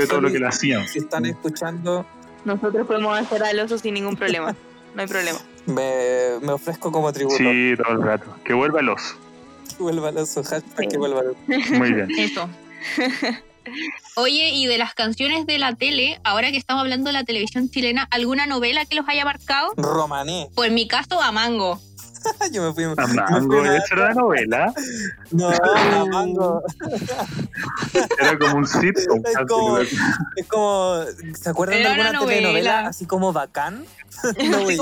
[0.00, 0.86] de todo lo que le hacían.
[0.86, 2.04] Si están escuchando,
[2.44, 4.54] Nosotros podemos hacer al oso sin ningún problema.
[4.94, 5.38] No hay problema.
[5.66, 7.36] me, me ofrezco como tributo.
[7.36, 8.36] Sí, todo el rato.
[8.44, 9.16] Que vuelva el oso.
[9.76, 10.88] Que vuelva el oso, hashtag Sí.
[10.88, 11.38] que vuelva el oso.
[11.74, 12.08] Muy bien.
[12.18, 12.48] Eso.
[14.16, 17.70] Oye, y de las canciones de la tele, ahora que estamos hablando de la televisión
[17.70, 19.72] chilena, ¿alguna novela que los haya marcado?
[19.76, 20.48] Romané.
[20.54, 21.80] Pues en mi caso, a Mango.
[22.52, 22.84] Yo me fui.
[22.84, 24.72] A me fui Mango, una- ¿eso era la novela?
[25.30, 26.62] No, a Mango.
[28.18, 29.22] Era como un sitcom.
[29.24, 31.00] Es como, es como,
[31.40, 32.36] ¿se acuerdan Era de alguna una novela.
[32.40, 33.84] telenovela así como bacán?
[34.48, 34.78] no, pues,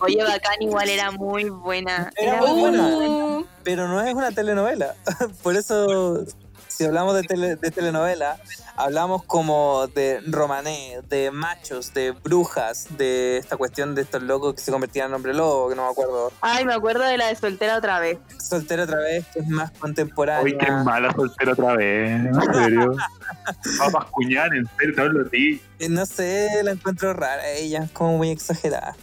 [0.00, 2.10] Oye, Bacán igual era muy buena.
[2.16, 2.88] Era Era muy buena.
[2.98, 4.94] Uh, pero no es una telenovela.
[5.42, 6.24] Por eso,
[6.68, 8.36] si hablamos de, tele- de telenovela,
[8.76, 14.60] hablamos como de romané, de machos, de brujas, de esta cuestión de estos locos que
[14.62, 16.32] se convertían en hombre lobo, que no me acuerdo.
[16.40, 18.18] Ay, me acuerdo de la de soltera otra vez.
[18.38, 20.42] Soltero otra vez, que es más contemporánea.
[20.44, 22.10] Uy, qué mala soltera otra vez.
[22.10, 22.96] En serio.
[23.78, 25.62] Papas cuñar, en serio, te hablo de ti.
[25.78, 28.96] Eh, No sé, la encuentro rara ella, es como muy exagerada.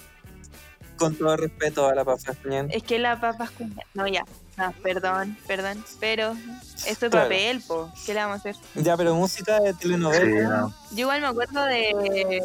[0.97, 2.69] Con todo respeto a la papa Fuñán.
[2.69, 3.73] Es que la papas con...
[3.95, 4.23] No, ya.
[4.61, 5.83] No, perdón, perdón.
[5.99, 6.35] Pero
[6.85, 7.25] esto es Claro.
[7.25, 7.91] papel, po.
[8.05, 8.55] ¿Qué le vamos a hacer?
[8.75, 10.49] Ya, pero música de Sí, telenovela.
[10.49, 10.73] no.
[10.91, 12.41] Yo igual me acuerdo de...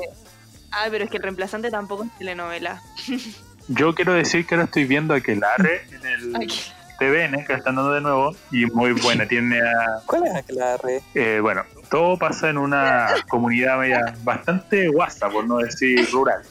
[0.72, 2.82] Ah, pero es que el reemplazante tampoco es telenovela.
[3.68, 6.60] Yo quiero decir que ahora estoy viendo Aquelarre en el Aquí.
[6.98, 9.26] TVN, que la están dando de nuevo, y muy buena.
[9.28, 11.02] Tiene a, ¿Cuál es Aquelarre?
[11.14, 16.42] eh, bueno, todo pasa en una comunidad media bastante guasa, por no decir rural.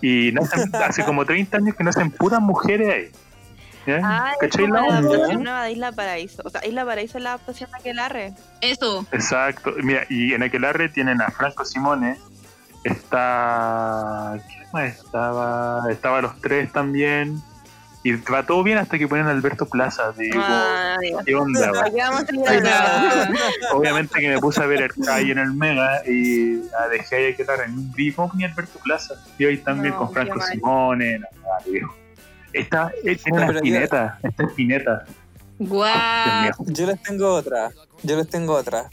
[0.00, 3.10] Y nacen- hace como 30 años que nacen puras mujeres ahí.
[3.86, 4.00] ¿Ya?
[4.04, 5.08] Ah, es ¿Cachai como la la onda?
[5.08, 6.42] adaptación nueva de Isla Paraíso.
[6.44, 8.34] O sea, Isla Paraíso es la adaptación de Aquelarre.
[8.60, 9.06] Eso.
[9.12, 9.72] Exacto.
[9.82, 12.16] Mira, y en Aquelarre tienen a Franco Simone.
[12.84, 14.38] Está.
[14.48, 15.82] ¿Qué más estaba?
[15.90, 17.40] Estaba los tres también.
[18.04, 20.12] Y va todo bien hasta que ponen a Alberto Plaza.
[20.12, 21.20] Digo, Ah, digo.
[21.26, 21.72] ¿qué onda?
[21.72, 23.34] ¿Para qué vamos a Ay?
[23.72, 27.26] Obviamente que me puse a ver el Kai en el Mega y ah, dejé ahí
[27.26, 29.14] a Aquelarre en un vi cómo ponía Alberto Plaza.
[29.36, 30.40] Y hoy también No, con Franco.
[30.40, 31.18] Simone.
[31.18, 31.94] nada, viejo.
[32.52, 32.92] Esta
[33.26, 34.18] No, una espineta.
[34.22, 35.04] Esta espineta.
[35.58, 36.52] Guau.
[36.66, 37.70] Yo les tengo otra.
[38.02, 38.88] Yo les tengo otra.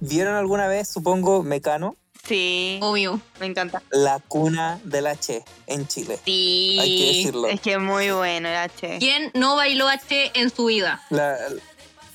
[0.00, 1.94] ¿Vieron alguna vez, supongo, Mecano?
[2.26, 3.20] Sí, Obvio.
[3.40, 3.82] me encanta.
[3.90, 6.18] La cuna del H en Chile.
[6.24, 6.76] Sí.
[6.80, 7.46] Hay que decirlo.
[7.48, 8.98] Es que es muy bueno el H.
[8.98, 11.00] ¿Quién no bailó H en su vida?
[11.10, 11.36] La-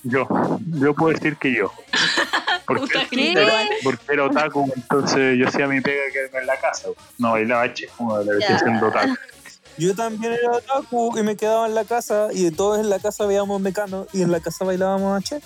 [0.04, 0.26] Yo.
[0.66, 1.72] Yo puedo decir que yo.
[2.66, 3.30] Porque, ¿Qué?
[3.30, 3.68] igual.
[3.84, 6.88] porque era otaku, entonces yo hacía mi pega quedarme en la casa.
[7.16, 8.58] No bailaba H, como la Ya.
[8.58, 9.14] siendo otaku.
[9.78, 13.26] Yo también era otaku y me quedaba en la casa y todos en la casa
[13.26, 15.40] veíamos Mecano y en la casa bailábamos H.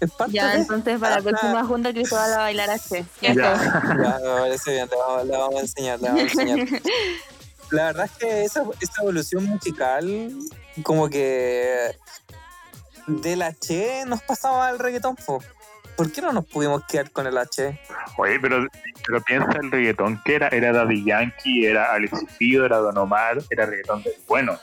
[0.00, 0.60] Es parte Ya, de...
[0.62, 3.04] entonces para la próxima junta Cristóbal va a bailar H.
[3.20, 3.34] Ya.
[3.34, 3.54] Ya.
[4.02, 6.68] Ya, me parece bien, le vamos, le vamos a enseñar, le vamos a enseñar.
[7.70, 10.30] La verdad es que esa, esa evolución musical,
[10.82, 11.96] como que
[13.06, 15.42] del H nos pasaba al reggaetón, po.
[15.96, 17.78] ¿Por qué no nos pudimos quedar con el H?
[18.18, 18.66] Oye, pero,
[19.06, 20.48] pero piensa el reggaetón que era.
[20.48, 24.58] Era Daddy Yankee, era Alex Fido, era Don Omar, era reggaetón del bueno.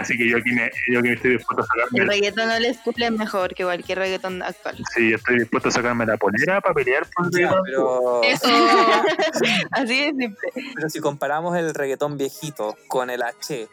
[0.00, 2.78] Así que yo aquí me, yo aquí estoy dispuesto a sacarme El reggaetón no les
[2.78, 4.76] cumple mejor que cualquier reggaetón actual.
[4.94, 7.62] sí, estoy dispuesto a sacarme la polera para pelear por el Ya, reggaetón.
[7.64, 8.46] pero, Eso.
[9.72, 10.48] Así de simple.
[10.76, 13.68] pero si comparamos el reggaetón viejito con el H,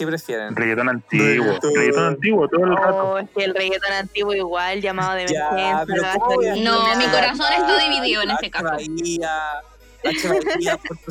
[0.00, 0.56] ¿qué prefieren?
[0.56, 1.74] Reggaetón antiguo, Reggaetón.
[1.74, 2.96] reggaetón antiguo todo el rato.
[3.12, 5.84] Oh, es que el reggaetón antiguo igual, llamado de Ya, emergencia.
[5.86, 6.70] pero la ¿cómo voy a- gasolina.
[6.70, 8.76] No, mi corazón está dividido en este caso.
[9.02, 9.62] Mira.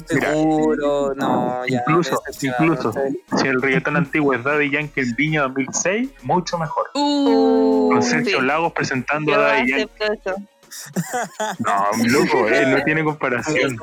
[0.07, 1.77] Seguro, no, ya.
[1.79, 2.91] Incluso, incluso.
[3.37, 6.89] Si el reggaetón antiguo es Daddy Yankee en Viña 2006, mucho mejor.
[6.95, 8.09] Uh, Con sí.
[8.09, 9.89] Sergio Lagos presentando Yo a Daddy Yankee.
[9.99, 10.35] eso.
[11.59, 13.77] No, loco, eh, no tiene comparación.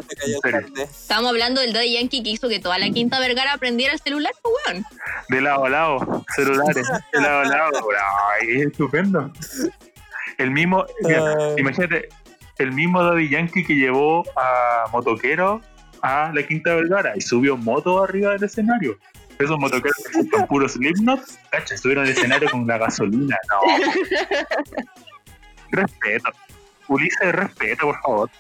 [0.79, 4.33] Estamos hablando del Daddy Yankee que hizo que toda la Quinta Vergara aprendiera el celular,
[4.43, 4.85] pues, weón.
[5.29, 7.89] De lado a lado, celulares, de lado a lado.
[8.41, 9.33] Ay, es estupendo.
[10.39, 10.85] El mismo,
[11.57, 12.09] imagínate,
[12.59, 15.61] el mismo Daddy Yankee que llevó a motoquero
[16.03, 18.99] a la Quinta Vergara y subió moto arriba del escenario.
[19.39, 21.21] Esos motoqueros que son puros Slipknot,
[21.51, 23.37] cacha, subieron al escenario con la gasolina.
[23.51, 23.61] No.
[25.71, 26.31] Respeto.
[26.89, 28.31] Ulises, respeto, por favor.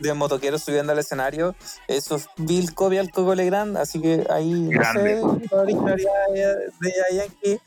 [0.00, 1.54] de motoqueros subiendo al escenario.
[1.88, 5.20] Eso es Bill Covey al Coco Legrand, así que ahí no Grande.
[5.20, 6.46] sé la originalidad de,
[6.80, 7.60] de Yankee.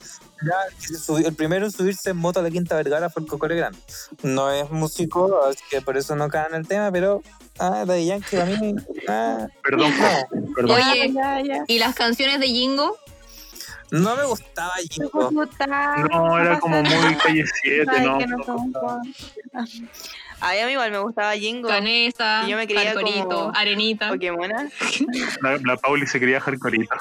[1.25, 3.75] El primero en subirse en moto a la Quinta Vergara fue el Coco Legrand.
[4.23, 7.23] No es músico, así que por eso no cae en el tema, pero
[7.59, 8.75] ah, Daddy Yankee a mí.
[9.07, 10.75] ah, Perdón, no, perdón.
[10.75, 11.63] Oye, Ya, ya.
[11.67, 12.95] ¿y las canciones de Jingo?
[13.91, 15.31] No me gustaba Jingo.
[16.11, 18.19] No, era como muy calle 7, Ay, ¿no?
[18.19, 19.01] no
[20.39, 21.67] a mí igual me gustaba Jingo.
[21.67, 24.09] Canesa, Y yo me creía Hardcoreito, como- Arenita.
[24.09, 24.69] Pokémona.
[25.41, 26.95] La, la Pauli se quería hardcoreito.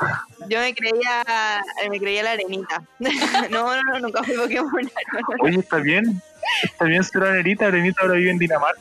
[0.49, 2.83] Yo me creía, me creía la arenita.
[3.51, 4.91] no, no, no, nunca fui Pokémon.
[5.41, 6.23] Oye, ¿está bien?
[6.63, 7.67] ¿Está bien ser Arenita?
[7.67, 8.81] Arenita ahora vive en Dinamarca.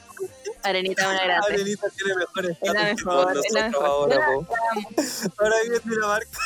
[0.66, 1.54] Arenita una grande.
[1.54, 3.86] Arenita tiene la estatus que mejor, todos nosotros mejor.
[3.86, 4.48] ahora, po.
[5.38, 6.40] Ahora vive en Dinamarca.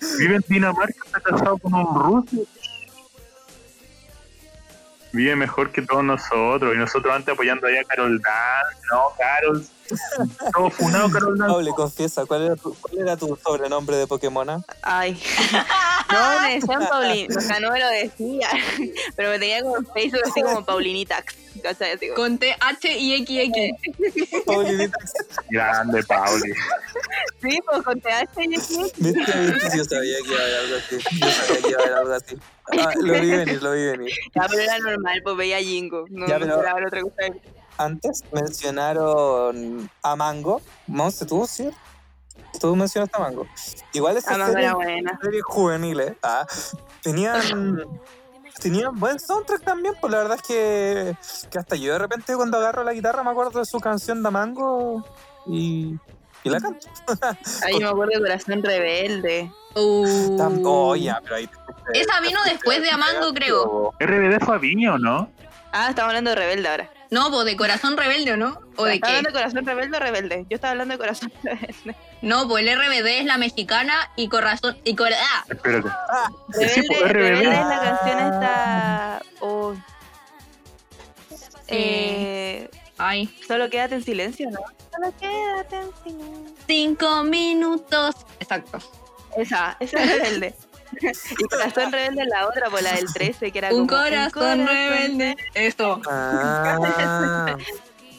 [0.18, 2.46] Vive en Dinamarca, está casado con un ruso.
[5.12, 6.74] Vive mejor que todos nosotros.
[6.74, 8.86] Y nosotros antes apoyando ahí a Carol Dance.
[8.90, 9.66] No, Carol.
[10.52, 11.38] Todo funado, Carol.
[11.38, 14.62] Paule, confiesa, ¿cuál era, tu, ¿cuál era tu sobrenombre de Pokémona?
[14.82, 15.20] Ay.
[16.08, 17.34] No, me decían Paulina.
[17.36, 18.48] O sea, no me lo decía.
[19.16, 21.16] Pero me tenía como en Facebook así como Paulinita.
[21.64, 21.92] ¿Cachai?
[21.94, 24.44] Así como- Con T, H y XX.
[24.46, 24.96] Paulinita,
[25.50, 26.52] Grande, Pauli.
[27.42, 28.82] Sí, pues con TH y así.
[28.98, 29.10] viste,
[29.40, 30.96] viste, yo sabía que iba a haber algo así.
[31.18, 32.36] Yo sabía que iba a haber algo así.
[32.78, 34.12] Ah, lo vi venir, lo vi venir.
[34.34, 36.04] Ya, pero era normal, pues veía Jingo.
[36.08, 37.16] No Ya, me pero- esperaba otra cosa.
[37.78, 40.60] Antes mencionaron a Mango.
[40.86, 41.70] Monse, tú, ¿sí?
[42.60, 43.46] Tú mencionaste a Mango.
[43.92, 44.46] Igual esas Ah,
[45.22, 46.46] series, juveniles ah,
[47.02, 47.86] tenían,
[48.60, 51.16] tenían buen soundtrack también, pues la verdad es que,
[51.50, 54.30] que hasta yo de repente cuando agarro la guitarra me acuerdo de su canción de
[54.30, 55.04] Mango
[55.46, 55.96] y,
[56.44, 56.88] y la canto.
[57.62, 59.50] Ay, yo me acuerdo de Corazón Rebelde.
[59.74, 60.62] Uh.
[60.64, 63.92] Oh, ya, pero ahí te- Esa vino después de Amango, creo.
[64.00, 65.30] RBD fue a Viña, ¿o no?
[65.72, 66.90] Ah, estamos hablando de Rebelde ahora.
[67.10, 68.60] No, pues de Corazón Rebelde, ¿o no?
[68.76, 69.16] ¿O de ¿Estás qué?
[69.16, 70.46] hablando de Corazón Rebelde o Rebelde?
[70.50, 71.96] Yo estaba hablando de Corazón Rebelde.
[72.22, 74.76] No, pues el RBD es la mexicana y Corazón.
[74.84, 75.88] Y cora ah, Espérate.
[76.48, 77.12] Rebelde, pues, RBD.
[77.12, 79.22] Rebelde es la canción esta...
[79.40, 79.74] Oh.
[81.68, 84.60] Eh, Ay, Solo quédate en silencio, ¿no?
[84.94, 86.54] Solo quédate en silencio.
[86.66, 88.14] cinco minutos.
[88.40, 88.78] Exacto.
[89.36, 90.54] Esa, esa es rebelde.
[91.38, 95.36] Y corazón rebelde la otra, por la del 13, que era Un como, corazón rebelde.
[95.54, 96.00] Eso.
[96.08, 97.56] Ah,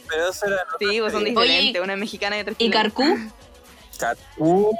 [0.09, 0.57] pero eso era.
[0.79, 2.69] Sí, pues son Oye, diferentes, una mexicana y otra ¿Y.
[2.69, 3.03] Carcú?
[3.97, 4.71] Carcú,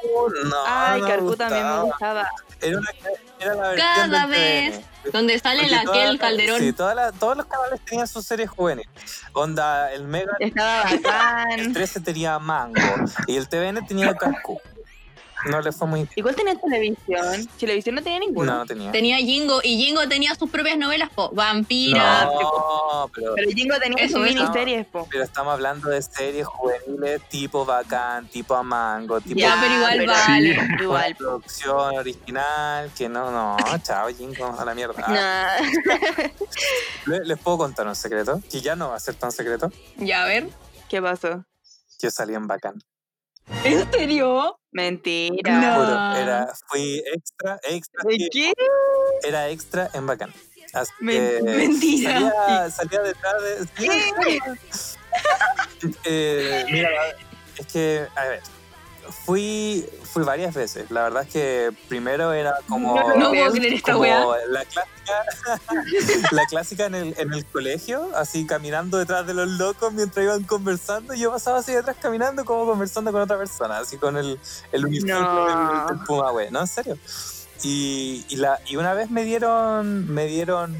[0.46, 0.56] no.
[0.68, 2.30] Ay, no Carcú también me gustaba.
[2.62, 2.90] Era, una,
[3.40, 4.74] era la Cada vez.
[4.80, 5.12] TVN.
[5.14, 6.60] Donde sale la aquel Calderón.
[6.60, 8.90] Sí, las- todos los canales tenían sus series juveniles.
[9.34, 11.74] Onda, el Mega, Estaba el bacán.
[11.74, 12.82] 13 tenía Mango
[13.28, 14.60] y el TVN tenía Carcú.
[15.46, 17.48] No le fue muy ¿Y cuál tenía televisión?
[17.60, 18.56] Televisión no tenía No, ninguna.
[18.58, 18.92] no tenía.
[18.92, 21.30] Tenía Jingo y Jingo tenía sus propias novelas, po.
[21.32, 22.26] Vampira.
[22.26, 25.08] No, pero, Pero Jingo tenía sus miniseries, po.
[25.12, 29.98] pero estamos hablando de series juveniles tipo Bacán, tipo a Mango, tipo Ya, pero igual
[30.00, 30.60] pero- vale.
[30.60, 31.16] una Igual.
[31.16, 35.06] producción original, que no, no, chao, Jingo, a la mierda.
[37.06, 38.42] Le- ¿Les puedo contar un secreto?
[38.50, 39.72] Que ya no va a ser tan secreto.
[39.98, 40.50] Ya, a ver.
[40.90, 41.44] ¿Qué pasó?
[42.00, 42.82] Yo salí en Bacán.
[43.64, 44.60] ¿En serio?
[44.72, 45.60] Mentira.
[45.60, 45.76] No.
[45.86, 48.54] Juro, era, fui extra, extra, ¿De qué?
[49.24, 50.34] era extra en Bacán.
[50.74, 52.12] Así Men- que mentira.
[52.20, 53.68] Salía, salía detrás de...
[56.06, 56.90] Eh, mira,
[57.58, 58.42] es que, a ver,
[59.26, 60.90] fui, fui varias veces.
[60.92, 62.96] La verdad es que primero era como...
[62.96, 64.24] No No puedo creer esta weá.
[64.50, 65.26] la clásica,
[66.32, 70.44] la clásica en el, en el colegio, así caminando detrás de los locos mientras iban
[70.44, 71.14] conversando.
[71.14, 74.40] y Yo pasaba así detrás caminando como conversando con otra persona, así con el,
[74.72, 75.86] el uniforme No.
[75.88, 76.52] del, Puma, güey.
[76.52, 76.98] No, en serio.
[77.64, 80.78] Y, y, la, y una vez me dieron, me dieron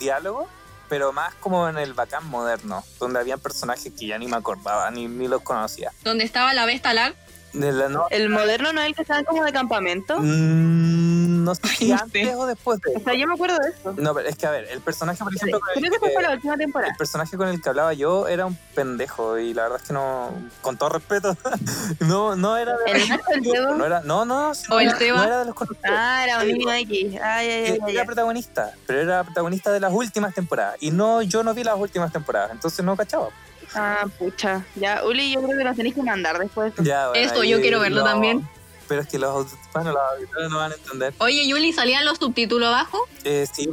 [0.00, 0.48] diálogo,
[0.88, 4.90] pero más como en el bacán moderno, donde habían personajes que ya ni me acordaba,
[4.90, 5.92] ni, ni los conocía.
[6.04, 7.14] Donde estaba la Vesta Lag.
[7.56, 10.18] De la no, ¿El moderno no es el que estaba como de campamento?
[10.20, 13.94] Mm, no sé si antes o después de O sea, yo me acuerdo de eso.
[13.96, 16.28] No, pero es que a ver, el personaje, por ejemplo, el Creo que fue para
[16.28, 16.90] la última temporada.
[16.92, 19.94] el personaje con el que hablaba yo era un pendejo y la verdad es que
[19.94, 20.30] no,
[20.60, 21.34] con todo respeto,
[22.00, 23.74] no, no era de ¿El Nacho, el Diego?
[23.74, 25.84] no era, no, no, sí, ¿O el no, no era de los conocidos.
[25.88, 27.14] Ah, era un niño X.
[27.22, 30.76] Ay, ay, ay, ay, Era protagonista, pero era protagonista de las últimas temporadas.
[30.80, 33.28] Y no, yo no vi las últimas temporadas, entonces no cachaba.
[33.76, 34.64] Ah, pucha.
[34.74, 36.82] Ya, Uli, yo creo que los tenéis que mandar después de esto.
[36.82, 38.06] Ya, bueno, Eso, yo quiero verlo no.
[38.06, 38.48] también.
[38.88, 41.12] Pero es que los bueno, los auditores no van a entender.
[41.18, 43.06] Oye, Yuli, ¿salían los subtítulos abajo?
[43.24, 43.68] Eh, sí,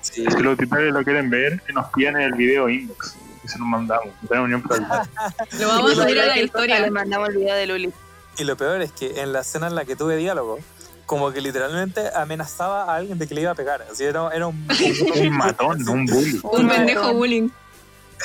[0.00, 0.24] sí.
[0.24, 3.16] Si los auditores lo quieren ver, que nos piden el video inbox.
[3.44, 4.08] Y se nos mandamos.
[4.22, 5.08] No tenemos ni un problema.
[5.60, 6.80] Lo vamos a subir a la historia.
[6.80, 7.92] Le mandamos el video de Luli.
[8.38, 10.58] Y lo peor es que en la escena en la que tuve diálogo,
[11.06, 13.82] como que literalmente amenazaba a alguien de que le iba a pegar.
[13.90, 14.68] Así era, era un,
[15.16, 16.40] un matón, un bully.
[16.42, 17.48] Un pendejo bullying.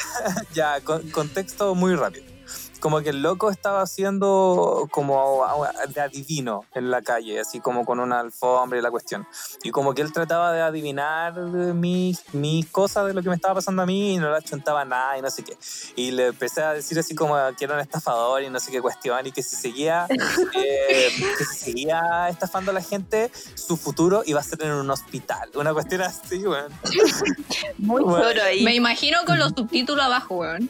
[0.54, 2.35] Ya, con- contexto muy rápido.
[2.80, 8.00] Como que el loco estaba haciendo como de adivino en la calle, así como con
[8.00, 9.28] una alfombra y la cuestión.
[9.64, 13.56] Y como que él trataba de adivinar mis, mis cosas de lo que me estaba
[13.56, 15.58] pasando a mí y no le achuntaba nada y no sé qué.
[15.96, 18.82] Y le empecé a decir así como que era un estafador y no sé qué
[18.82, 20.08] cuestión y que si seguía,
[20.54, 24.90] eh, que si seguía estafando a la gente, su futuro iba a ser en un
[24.90, 25.50] hospital.
[25.56, 26.72] Una cuestión así, weón.
[27.78, 28.42] Muy Bueno.
[28.44, 28.64] ahí.
[28.64, 30.70] Me imagino con los subtítulos abajo, weón.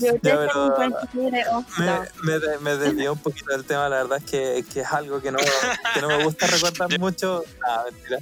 [0.00, 2.04] Yo Ya, oh, Me, no.
[2.22, 5.30] me, me desvió un poquito del tema, la verdad es que, que es algo que
[5.32, 7.44] no, que no me gusta recordar mucho.
[7.68, 8.18] Ah, mentira.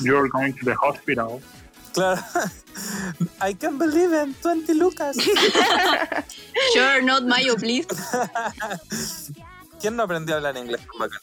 [0.00, 1.40] You're going to the hospital.
[1.92, 2.20] Claro.
[3.40, 5.16] I can't believe it, 20 lucas.
[6.72, 7.86] Sure, not Mayo, please.
[9.80, 11.20] ¿Quién no aprendió a hablar inglés con bacán?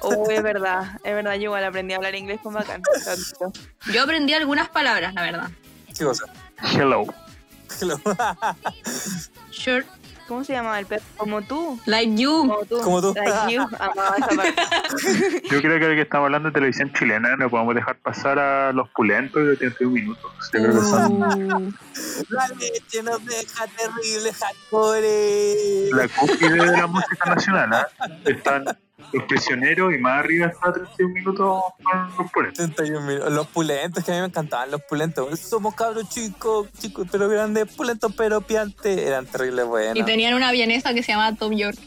[0.00, 0.98] Oh, es verdad.
[1.04, 2.82] Es verdad, yo igual aprendí a hablar inglés con bacán.
[3.92, 5.50] Yo aprendí algunas palabras, la verdad.
[5.96, 6.24] ¿Qué cosa?
[6.76, 7.06] Hello.
[9.50, 9.84] Sure,
[10.26, 11.02] ¿Cómo se llamaba el perro?
[11.18, 11.78] Como tú.
[11.84, 12.30] like you.
[12.48, 12.80] Como tú.
[12.80, 13.14] Como tú.
[13.14, 13.62] Like you.
[13.78, 15.42] Amaba esa parte.
[15.50, 18.72] Yo creo que ahora que estamos hablando de televisión chilena, no podemos dejar pasar a
[18.72, 20.32] los pulentos de 31 minutos.
[20.52, 21.72] Yo creo que son Uh,
[22.30, 25.90] La leche nos deja terrible hardcore.
[25.92, 27.74] la cúspide de la música nacional.
[27.74, 27.88] ¿ah?
[28.24, 28.64] Están
[29.12, 32.56] los prisioneros y más arriba está 31 minutos con los pulentos.
[32.74, 33.32] 31 minutos.
[33.32, 35.38] Los pulentos, que a mí me encantaban los pulentos.
[35.40, 38.98] Somos cabros chicos, chicos pero grandes, pulentos pero piantes.
[38.98, 40.06] Eran terribles Y buenos.
[40.06, 41.78] tenían una vienesa que se llamaba Tom York.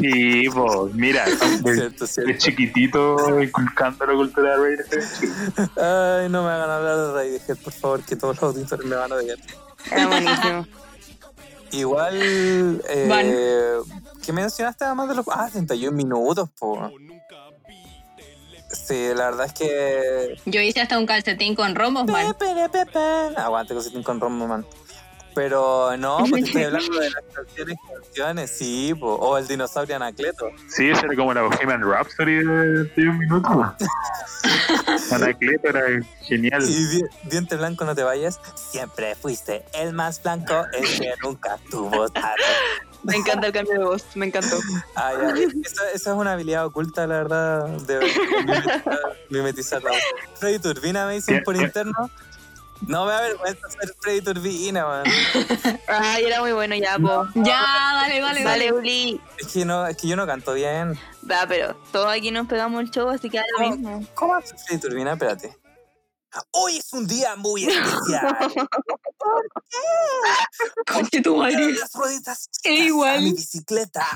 [0.00, 1.24] Sí, pues mira,
[1.62, 2.32] de, Cierto, cierto.
[2.32, 5.68] de chiquitito inculcando la cultura de Radiohead.
[6.22, 9.10] Ay, no me hagan hablar de Radiohead, por favor, que todos los auditores me van
[9.12, 9.38] a odiar.
[9.90, 10.66] Era buenísimo.
[11.72, 13.76] Igual, eh,
[14.24, 15.26] ¿qué mencionaste además de los...
[15.30, 16.90] Ah, 31 minutos, po.
[18.70, 20.36] Sí, la verdad es que...
[20.46, 22.32] Yo hice hasta un calcetín con romos, man.
[22.38, 23.36] Pe, pe, pe, pe.
[23.40, 24.64] Aguante cositín con Romo, man.
[25.34, 29.14] Pero no, pues estoy hablando de las canciones, canciones, sí, po.
[29.14, 30.46] o el dinosaurio Anacleto.
[30.68, 33.48] Sí, esa era como la Bohemian Rhapsody de, de un minuto.
[35.10, 35.82] Anacleto era
[36.22, 36.62] genial.
[36.68, 38.40] Y di- diente blanco, no te vayas.
[38.56, 42.42] Siempre fuiste el más blanco, el que nunca tuvo tarde.
[43.02, 44.58] Me encanta el cambio de voz, me encantó.
[44.94, 45.34] Ah, ya.
[45.64, 50.00] Esa, esa es una habilidad oculta, la verdad, de mimetizar, mimetizar la voz.
[50.38, 52.10] Freddy Turbina me dicen por interno.
[52.86, 55.04] No me da vergüenza ser Freddy Turbina, man.
[55.86, 57.28] Ay, era muy bueno ya, po.
[57.34, 57.62] Ya,
[57.94, 58.72] dale, dale, dale.
[58.72, 59.20] Uli.
[59.38, 60.98] Es que, no, es que yo no canto bien.
[61.28, 64.04] Va, pero todos aquí nos pegamos el show, así que da mismo.
[64.14, 65.12] ¿Cómo hace Freddy Turbina?
[65.12, 65.56] Espérate.
[66.52, 68.36] Hoy es un día muy especial.
[70.90, 71.72] Conche tu madre.
[71.72, 73.16] Las rueditas chicas igual.
[73.16, 74.06] a mi bicicleta.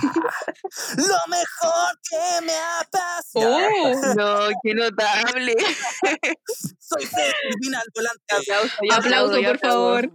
[0.96, 3.56] Lo mejor que me ha pasado.
[3.56, 5.54] Oh, No, qué notable.
[6.78, 8.34] Soy Freddy Turbina al volante.
[8.34, 10.10] Aplauso, aplauso, por favor.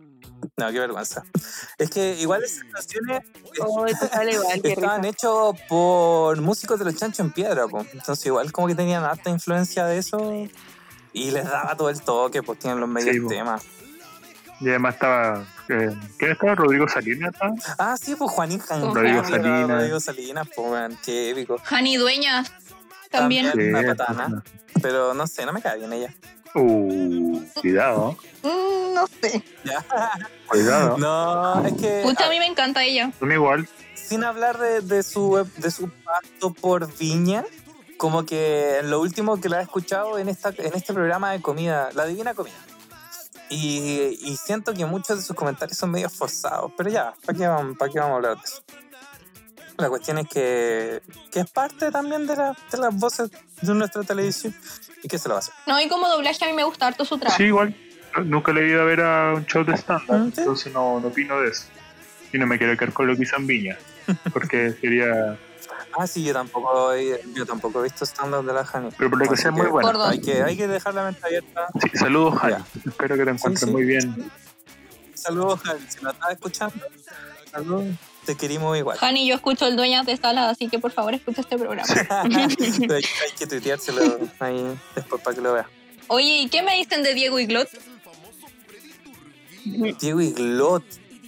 [0.57, 1.23] No, qué vergüenza.
[1.77, 3.21] Es que igual esas canciones
[3.59, 5.09] Oh, igual, qué estaban risa.
[5.09, 7.85] hechos por músicos de los Chanchos en Piedra, po.
[7.93, 10.17] entonces igual como que tenían harta influencia de eso
[11.13, 13.27] y les daba todo el toque, pues tienen los medios Sí, po.
[13.29, 13.63] temas.
[14.59, 15.43] Y además estaba.
[15.69, 15.89] Eh,
[16.19, 16.53] ¿Quién estaba?
[16.55, 17.33] Rodrigo Salinas.
[17.79, 19.69] Ah, sí, pues Juanín Jan- Rodrigo Jan- Salinas.
[19.69, 21.57] Rodrigo Salinas, pues qué épico.
[21.69, 22.51] Hani Dueñas
[23.09, 23.47] también.
[23.49, 23.75] También.
[23.75, 24.43] Una patana.
[24.81, 26.13] Pero no sé, no me cae bien ella.
[26.53, 29.43] Uh, cuidado, Mm, no sé.
[30.47, 30.97] Cuidado.
[30.99, 33.11] No, es que a mí me encanta ella.
[33.19, 33.67] Son igual.
[33.95, 37.45] sin hablar de, de su de su paso por Viña,
[38.01, 41.89] como que lo último que la he escuchado en esta en este programa de comida,
[41.93, 42.55] la divina comida.
[43.49, 47.45] Y, y siento que muchos de sus comentarios son medio forzados, pero ya, ¿para qué,
[47.47, 48.63] vamos, ¿para qué vamos a hablar de eso?
[49.77, 53.29] La cuestión es que, que es parte también de, la- de las voces
[53.61, 54.55] de nuestra televisión
[55.03, 55.53] y que se lo va a hacer.
[55.67, 57.37] No, y como doblaje a mí me gusta harto su trabajo.
[57.37, 57.75] Sí, igual.
[58.25, 60.39] Nunca le he ido a ver a un show de stand-up, Mm, sí.
[60.41, 61.65] entonces no, no opino de eso.
[62.33, 63.77] Y no me quiero quedar con lo que hizo en Viña,
[64.33, 65.37] porque sería.
[65.97, 68.89] Ah, sí, yo tampoco, he- yo tampoco he visto stand-up de la Hani.
[68.97, 70.03] Pero por lo que sea, muy bueno.
[70.05, 71.67] Hay que, hay que dejar la mente abierta.
[71.81, 72.63] Sí, saludos, Jani.
[72.85, 73.71] Espero que te encuentres sí.
[73.71, 74.31] muy bien.
[75.13, 75.81] Saludos, Javi.
[75.89, 76.85] Si nos estás escuchando,
[77.51, 77.85] saludos.
[78.25, 78.97] Te queremos igual.
[79.01, 81.87] Hani, yo escucho el Dueñas de Sala, así que por favor escucha este programa.
[82.09, 82.45] hay,
[82.89, 83.03] hay
[83.37, 85.65] que tuiteárselo ahí después para que lo veas.
[86.07, 87.69] Oye, ¿y qué me dicen de Diego Iglot?
[89.99, 90.83] Diego Iglot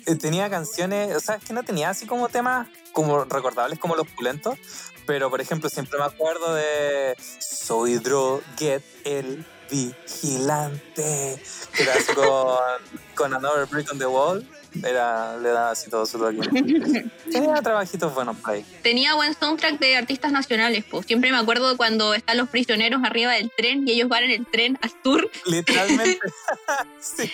[0.06, 3.98] eh, tenía canciones, o sea, es que no tenía así como temas como recordables como
[3.98, 4.58] los pulentos,
[5.06, 11.44] pero por ejemplo siempre me acuerdo de Soy Droguet el vigilante,
[11.76, 14.48] que era con, con Another Brick on the Wall,
[14.84, 16.38] era, le daba así todo su toque.
[17.32, 18.66] Tenía trabajitos buenos por ahí.
[18.82, 21.06] Tenía buen soundtrack de artistas nacionales, pues.
[21.06, 24.32] Siempre me acuerdo de cuando están los prisioneros arriba del tren y ellos van en
[24.32, 25.30] el tren al sur.
[25.46, 26.20] Literalmente.
[27.00, 27.32] sí.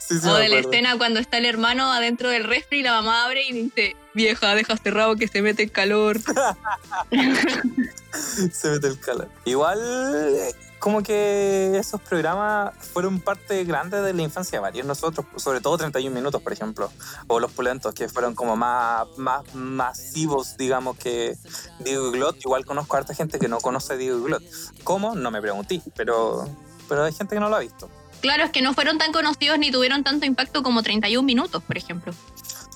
[0.00, 2.92] Sí, sí, o de la escena cuando está el hermano adentro del refri y la
[2.92, 6.18] mamá abre y dice, vieja, deja cerrado que se mete el calor.
[8.52, 9.28] Se mete el calor.
[9.44, 9.78] Igual,
[10.86, 15.78] como que esos programas fueron parte grande de la infancia de varios nosotros, sobre todo
[15.78, 16.92] 31 minutos, por ejemplo,
[17.26, 21.36] o Los Pulentos, que fueron como más, más masivos, digamos, que
[21.80, 22.36] Diego y Glot.
[22.38, 24.44] Igual conozco a harta gente que no conoce a Diego y Glot.
[24.84, 25.16] ¿Cómo?
[25.16, 26.48] No me pregunté, pero,
[26.88, 27.90] pero hay gente que no lo ha visto.
[28.20, 31.76] Claro, es que no fueron tan conocidos ni tuvieron tanto impacto como 31 minutos, por
[31.76, 32.14] ejemplo.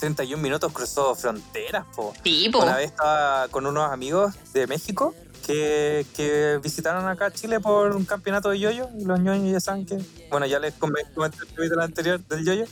[0.01, 2.13] 31 minutos cruzó fronteras, po.
[2.25, 2.59] Sí, po.
[2.65, 5.15] Una vez estaba con unos amigos de México
[5.51, 8.89] que, que visitaron acá Chile por un campeonato de yoyo.
[8.99, 9.99] Y los ñoños ya saben que.
[10.31, 12.65] Bueno, ya les com- comenté el capítulo anterior del yoyo.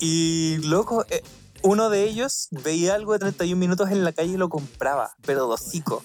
[0.00, 1.22] Y loco, eh,
[1.62, 5.46] uno de ellos veía algo de 31 minutos en la calle y lo compraba, pero
[5.46, 6.02] dosico.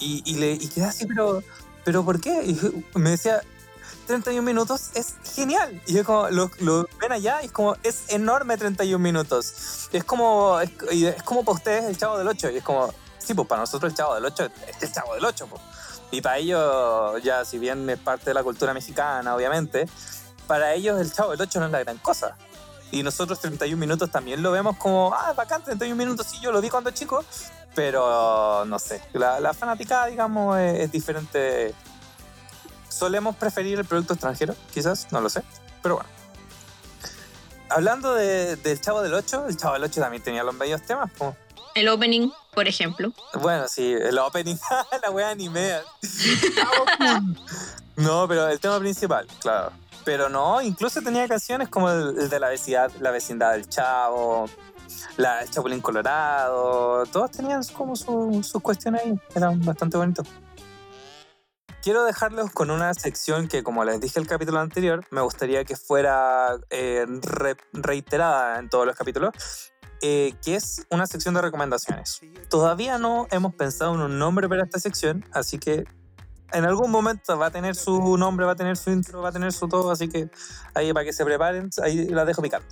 [0.00, 1.42] Y, y, le, y quedé así, pero,
[1.84, 2.42] pero ¿por qué?
[2.44, 2.58] Y
[2.98, 3.40] me decía.
[4.06, 5.82] 31 minutos es genial.
[5.84, 9.88] Y yo como, lo, lo ven allá y es como, es enorme 31 minutos.
[9.92, 12.50] Es como, es, y es como para ustedes el Chavo del 8.
[12.50, 12.94] Y es como,
[13.26, 15.46] sí, pues para nosotros el Chavo del 8 es el Chavo del 8.
[15.48, 15.62] Pues.
[16.12, 19.88] Y para ellos, ya si bien es parte de la cultura mexicana, obviamente,
[20.46, 22.36] para ellos el Chavo del 8 no es la gran cosa.
[22.92, 26.60] Y nosotros 31 minutos también lo vemos como, ah, bacán, 31 minutos, sí, yo lo
[26.60, 27.24] vi cuando chico,
[27.74, 31.74] pero no sé, la, la fanaticada, digamos, es, diferente.
[32.88, 35.42] Solemos preferir el producto extranjero, quizás, no lo sé,
[35.82, 36.08] pero bueno.
[37.68, 41.10] Hablando de- del Chavo del 8, el Chavo del 8 también tenía los medios temas,
[41.18, 41.34] pues.
[41.76, 43.12] El opening, por ejemplo.
[43.40, 44.56] Bueno, sí, el opening,
[45.02, 45.82] la wea animea.
[47.96, 49.72] no, pero el tema principal, claro.
[50.04, 54.48] Pero no, incluso tenía canciones como el, el de la vecindad, la vecindad del Chavo,
[55.16, 60.26] la, el Chapulín Colorado, todos tenían como su- sus cuestiones ahí, eran bastante bonitos.
[61.82, 65.76] quiero dejarlos con una sección que, como les dije el capítulo anterior, me gustaría que
[65.76, 69.32] fuera eh, re- reiterada en todos los capítulos,
[70.02, 72.20] eh, que es una sección de recomendaciones.
[72.48, 75.84] Todavía no hemos pensado en un nombre para esta sección, así que
[76.52, 79.32] en algún momento va a tener su nombre, va a tener su intro, va a
[79.32, 80.30] tener su todo, así que
[80.74, 82.66] ahí para que se preparen, ahí la dejo picando.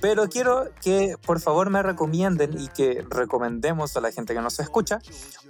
[0.00, 4.58] Pero quiero que por favor me recomienden y que recomendemos a la gente que nos
[4.58, 4.98] escucha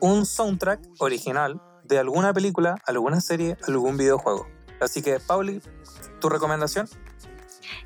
[0.00, 4.46] un soundtrack original de alguna película, alguna serie, algún videojuego.
[4.80, 5.62] Así que, Pauli,
[6.20, 6.88] ¿tu recomendación?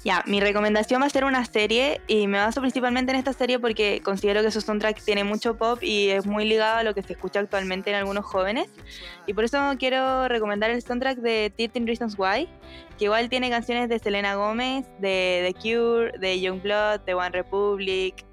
[0.05, 3.59] Ya, mi recomendación va a ser una serie y me baso principalmente en esta serie
[3.59, 7.03] porque considero que su soundtrack tiene mucho pop y es muy ligado a lo que
[7.03, 8.69] se escucha actualmente en algunos jóvenes.
[9.27, 12.49] Y por eso quiero recomendar el soundtrack de 13 Reasons Why,
[12.99, 18.25] que igual tiene canciones de Selena Gomez, de The Cure, de Youngblood, de One Republic,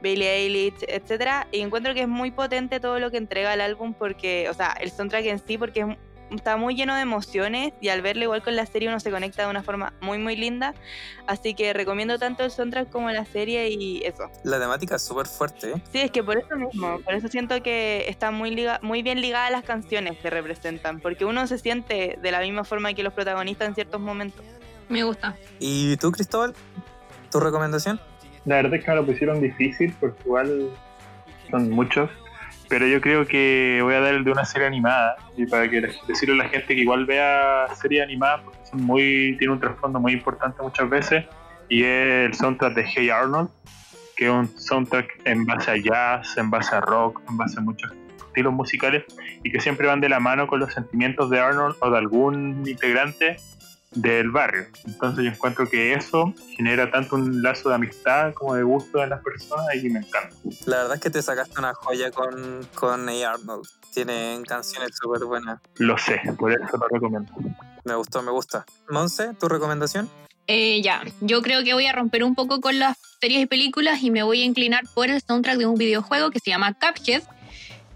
[0.00, 1.46] Billie Eilish, etc.
[1.52, 4.76] Y encuentro que es muy potente todo lo que entrega el álbum porque, o sea,
[4.80, 5.86] el soundtrack en sí porque es
[6.30, 9.44] está muy lleno de emociones y al verlo igual con la serie uno se conecta
[9.44, 10.74] de una forma muy muy linda.
[11.26, 14.30] Así que recomiendo tanto el soundtrack como la serie y eso.
[14.44, 15.70] La temática es súper fuerte.
[15.70, 15.82] ¿eh?
[15.92, 19.20] Sí, es que por eso mismo, por eso siento que está muy, liga, muy bien
[19.20, 23.02] ligada a las canciones que representan, porque uno se siente de la misma forma que
[23.02, 24.44] los protagonistas en ciertos momentos.
[24.88, 25.36] Me gusta.
[25.58, 26.54] ¿Y tú, Cristóbal?
[27.30, 28.00] ¿Tu recomendación?
[28.46, 30.70] La verdad es que me lo pusieron difícil porque igual
[31.50, 32.10] son muchos.
[32.68, 35.16] Pero yo creo que voy a dar el de una serie animada.
[35.36, 39.36] Y para que decirle a la gente que igual vea series animadas porque son muy,
[39.38, 41.24] tiene un trasfondo muy importante muchas veces.
[41.68, 43.50] Y es el soundtrack de Hey Arnold,
[44.16, 47.62] que es un soundtrack en base a jazz, en base a rock, en base a
[47.62, 47.92] muchos
[48.38, 49.04] estilos musicales
[49.42, 52.62] y que siempre van de la mano con los sentimientos de Arnold o de algún
[52.66, 53.36] integrante
[54.00, 54.66] del barrio.
[54.84, 59.10] Entonces yo encuentro que eso genera tanto un lazo de amistad como de gusto en
[59.10, 60.34] las personas y me encanta.
[60.66, 63.30] La verdad es que te sacaste una joya con, con A.
[63.30, 63.66] Arnold.
[63.92, 65.60] Tienen canciones súper buenas.
[65.76, 67.32] Lo sé, por eso lo recomiendo.
[67.84, 68.64] Me gustó, me gusta.
[68.88, 70.08] Monse, ¿tu recomendación?
[70.46, 74.02] Eh, ya, yo creo que voy a romper un poco con las series y películas
[74.02, 77.22] y me voy a inclinar por el soundtrack de un videojuego que se llama Cuphead,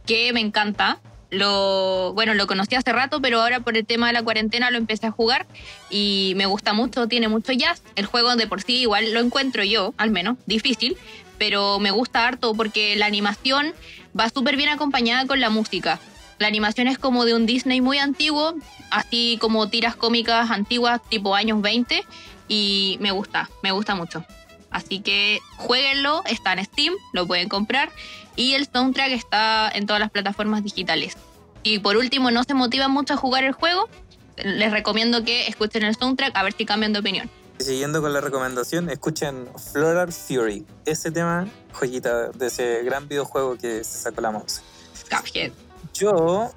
[0.05, 1.01] que me encanta.
[1.33, 4.77] Lo, bueno, lo conocí hace rato, pero ahora por el tema de la cuarentena lo
[4.77, 5.47] empecé a jugar
[5.89, 7.83] y me gusta mucho, tiene mucho jazz.
[7.97, 10.95] El juego de por sí igual lo encuentro yo, al menos, difícil,
[11.39, 13.73] pero me gusta harto porque la animación
[14.19, 15.99] va súper bien acompañada con la música.
[16.39, 18.55] La animación es como de un Disney muy antiguo,
[18.91, 22.05] así como tiras cómicas antiguas tipo años 20
[22.47, 24.23] y me gusta, me gusta mucho.
[24.71, 27.91] Así que jueguenlo, está en Steam, lo pueden comprar
[28.37, 31.17] y el soundtrack está en todas las plataformas digitales.
[31.63, 33.89] Y por último, no se motivan mucho a jugar el juego,
[34.37, 37.31] les recomiendo que escuchen el soundtrack a ver si cambian de opinión.
[37.59, 43.85] Siguiendo con la recomendación, escuchen Floral Fury, ese tema, joyita de ese gran videojuego que
[43.85, 44.63] se sacó la Monse.
[45.09, 45.53] Cuphead.
[45.95, 46.51] Yo,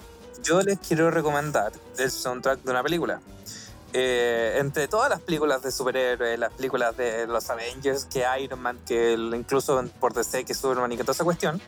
[0.43, 3.21] yo les quiero recomendar el soundtrack de una película.
[3.97, 8.77] Eh, entre todas las películas de superhéroes, las películas de los Avengers, que Iron Man,
[8.85, 11.61] que incluso por DC, que Superman y que toda esa cuestión,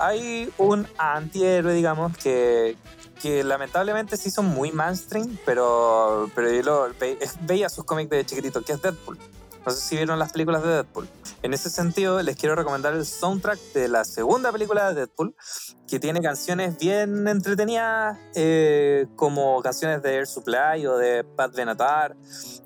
[0.00, 2.76] hay un antihéroe, digamos, que,
[3.22, 6.88] que lamentablemente sí son muy mainstream, pero, pero
[7.42, 9.16] veía sus cómics de chiquitito, que es Deadpool.
[9.68, 11.06] No sé si vieron las películas de Deadpool.
[11.42, 15.36] En ese sentido, les quiero recomendar el soundtrack de la segunda película de Deadpool,
[15.86, 22.16] que tiene canciones bien entretenidas, eh, como canciones de Air Supply o de Pat Benatar,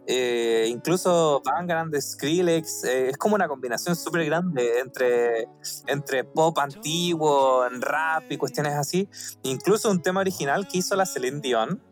[0.07, 2.84] eh, incluso Bangarang de Skrillex.
[2.84, 5.48] eh, es como una combinación súper grande entre,
[5.88, 9.09] entre pop antiguo, rap y cuestiones así.
[9.42, 11.82] Incluso un tema original que hizo la Celine Dion,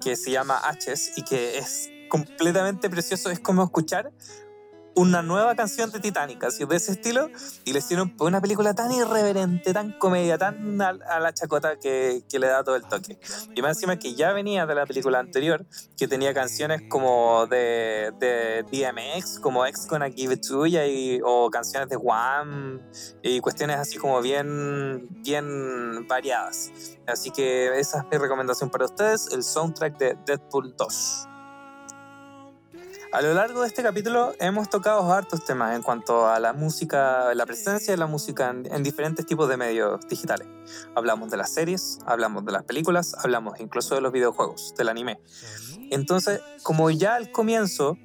[0.00, 3.30] que se llama H's y que es completamente precioso.
[3.30, 4.12] Es como escuchar
[4.94, 7.30] una nueva canción de Titanic, así de ese estilo,
[7.64, 12.46] y le hicieron una película tan irreverente, tan comedia, tan a, la chacota que, le
[12.46, 13.18] da todo el toque.
[13.54, 15.64] Y más encima que ya venía de la película anterior,
[15.96, 18.12] que tenía canciones como de,
[18.70, 22.80] DMX, como X Gonna Give It To Ya, y, o canciones de Wham,
[23.22, 26.70] y cuestiones así como bien, bien variadas.
[27.06, 31.28] Así que esa es mi recomendación para ustedes, el soundtrack de Deadpool 2.
[33.12, 37.34] A lo largo de este capítulo hemos tocado hartos temas en cuanto a la música,
[37.34, 40.48] la presencia de la música en, en, diferentes tipos de medios digitales.
[40.94, 45.20] Hablamos de las series, hablamos de las películas, hablamos incluso de los videojuegos, del anime.
[45.90, 47.98] Entonces, como ya al comienzo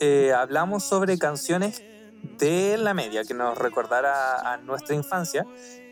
[0.00, 1.84] eh, hablamos sobre canciones
[2.38, 5.46] de la media que nos recordara a nuestra infancia,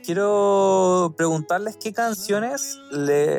[0.04, 2.78] quiero preguntarles qué canciones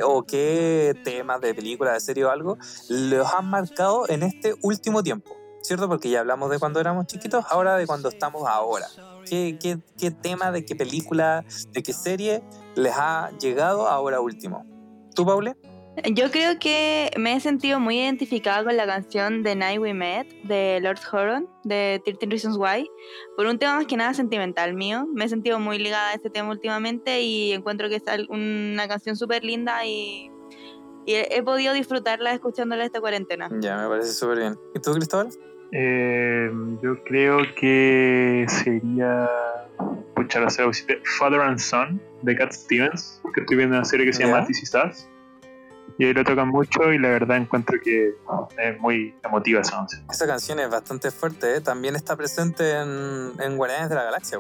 [0.03, 2.57] o qué temas de película, de serie o algo
[2.89, 5.87] los han marcado en este último tiempo, ¿cierto?
[5.87, 8.87] Porque ya hablamos de cuando éramos chiquitos, ahora de cuando estamos ahora.
[9.25, 12.43] ¿Qué, qué, qué tema, de qué película, de qué serie
[12.75, 14.65] les ha llegado ahora último?
[15.13, 15.55] ¿Tú, Paule?
[16.13, 20.27] Yo creo que me he sentido muy identificada con la canción The Night We Met
[20.43, 22.89] de Lord Huron, de 13 Reasons Why,
[23.35, 25.07] por un tema más que nada sentimental mío.
[25.13, 29.15] Me he sentido muy ligada a este tema últimamente y encuentro que es una canción
[29.15, 30.31] súper linda y,
[31.05, 33.49] y he, he podido disfrutarla escuchándola esta cuarentena.
[33.59, 34.59] Ya, me parece súper bien.
[34.75, 35.29] ¿Y tú, Cristóbal?
[35.71, 36.49] Eh,
[36.81, 39.29] yo creo que sería.
[40.15, 44.13] Pucha, sé, pusiste Father and Son de Cat Stevens, que estoy viendo una serie que
[44.13, 44.47] se llama Ya.
[44.47, 45.08] This Is Us.
[45.99, 48.15] Y ahí lo tocan mucho y la verdad encuentro que
[48.57, 50.05] es muy emotiva esa canción.
[50.09, 51.61] Esa canción es bastante fuerte, ¿eh?
[51.61, 54.39] También está presente en, en Guardianes de la Galaxia,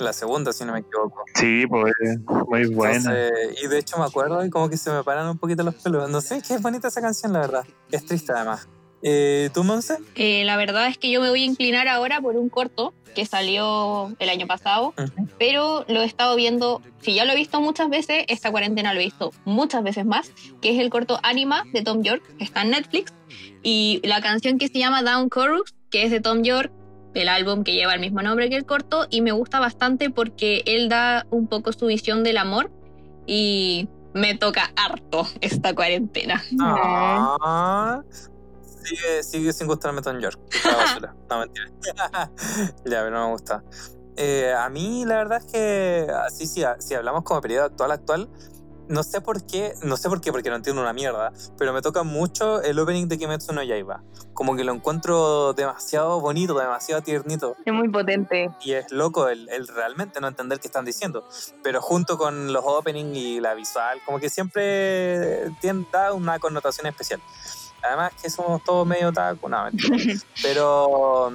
[0.00, 1.22] la segunda, si no me equivoco.
[1.36, 2.18] Sí, pues es
[2.48, 2.96] muy buena.
[2.96, 5.76] Entonces, y de hecho me acuerdo y como que se me paran un poquito los
[5.76, 6.10] pelos.
[6.10, 7.64] No sé, que es bonita esa canción, la verdad.
[7.92, 8.68] Es triste además.
[9.08, 9.98] Eh, ¿Tú, Monse?
[10.16, 13.24] Eh, la verdad es que yo me voy a inclinar ahora por un corto que
[13.24, 14.94] salió el año pasado,
[15.38, 19.00] pero lo he estado viendo, si ya lo he visto muchas veces, esta cuarentena lo
[19.00, 22.62] he visto muchas veces más, que es el corto Anima de Tom York, que está
[22.62, 23.14] en Netflix,
[23.62, 26.72] y la canción que se llama Down Chorus, que es de Tom York,
[27.14, 30.64] el álbum que lleva el mismo nombre que el corto, y me gusta bastante porque
[30.66, 32.72] él da un poco su visión del amor
[33.24, 36.42] y me toca harto esta cuarentena.
[36.60, 38.02] Ah,
[38.86, 40.38] sigue, sigue sin gustarme Tom York.
[41.28, 41.66] No, mentira.
[42.84, 43.62] ya, pero no me gusta.
[44.16, 48.28] Eh, a mí, la verdad es que, así, si, si hablamos como periodo actual, actual,
[48.88, 51.82] no sé por qué, no sé por qué, porque no entiendo una mierda, pero me
[51.82, 54.02] toca mucho el opening de Kimetsu no Yaiba.
[54.32, 57.56] Como que lo encuentro demasiado bonito, demasiado tiernito.
[57.64, 58.50] Es muy potente.
[58.60, 61.26] Y es loco el, el realmente no entender qué están diciendo.
[61.62, 66.86] Pero junto con los openings y la visual, como que siempre tiene, da una connotación
[66.86, 67.20] especial.
[67.86, 69.66] Además que somos todos medio taco, no.
[70.42, 71.30] Pero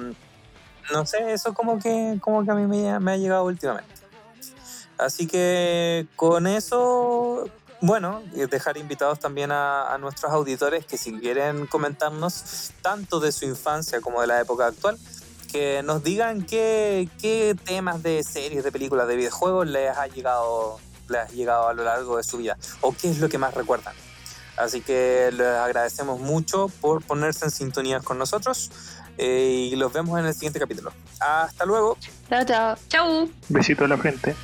[0.92, 3.92] no sé, eso como que, como que a mí me, me ha llegado últimamente.
[4.98, 7.48] Así que con eso,
[7.80, 13.32] bueno, y dejar invitados también a, a nuestros auditores que si quieren comentarnos tanto de
[13.32, 14.98] su infancia como de la época actual,
[15.52, 20.78] que nos digan qué, qué temas de series, de películas, de videojuegos les ha llegado,
[21.08, 23.52] les ha llegado a lo largo de su vida o qué es lo que más
[23.54, 23.94] recuerdan.
[24.56, 28.70] Así que les agradecemos mucho por ponerse en sintonía con nosotros
[29.18, 30.92] eh, y los vemos en el siguiente capítulo.
[31.20, 31.96] Hasta luego.
[32.28, 32.76] Chao, chao.
[32.88, 33.30] ¡Chau!
[33.48, 34.34] Besito a la frente.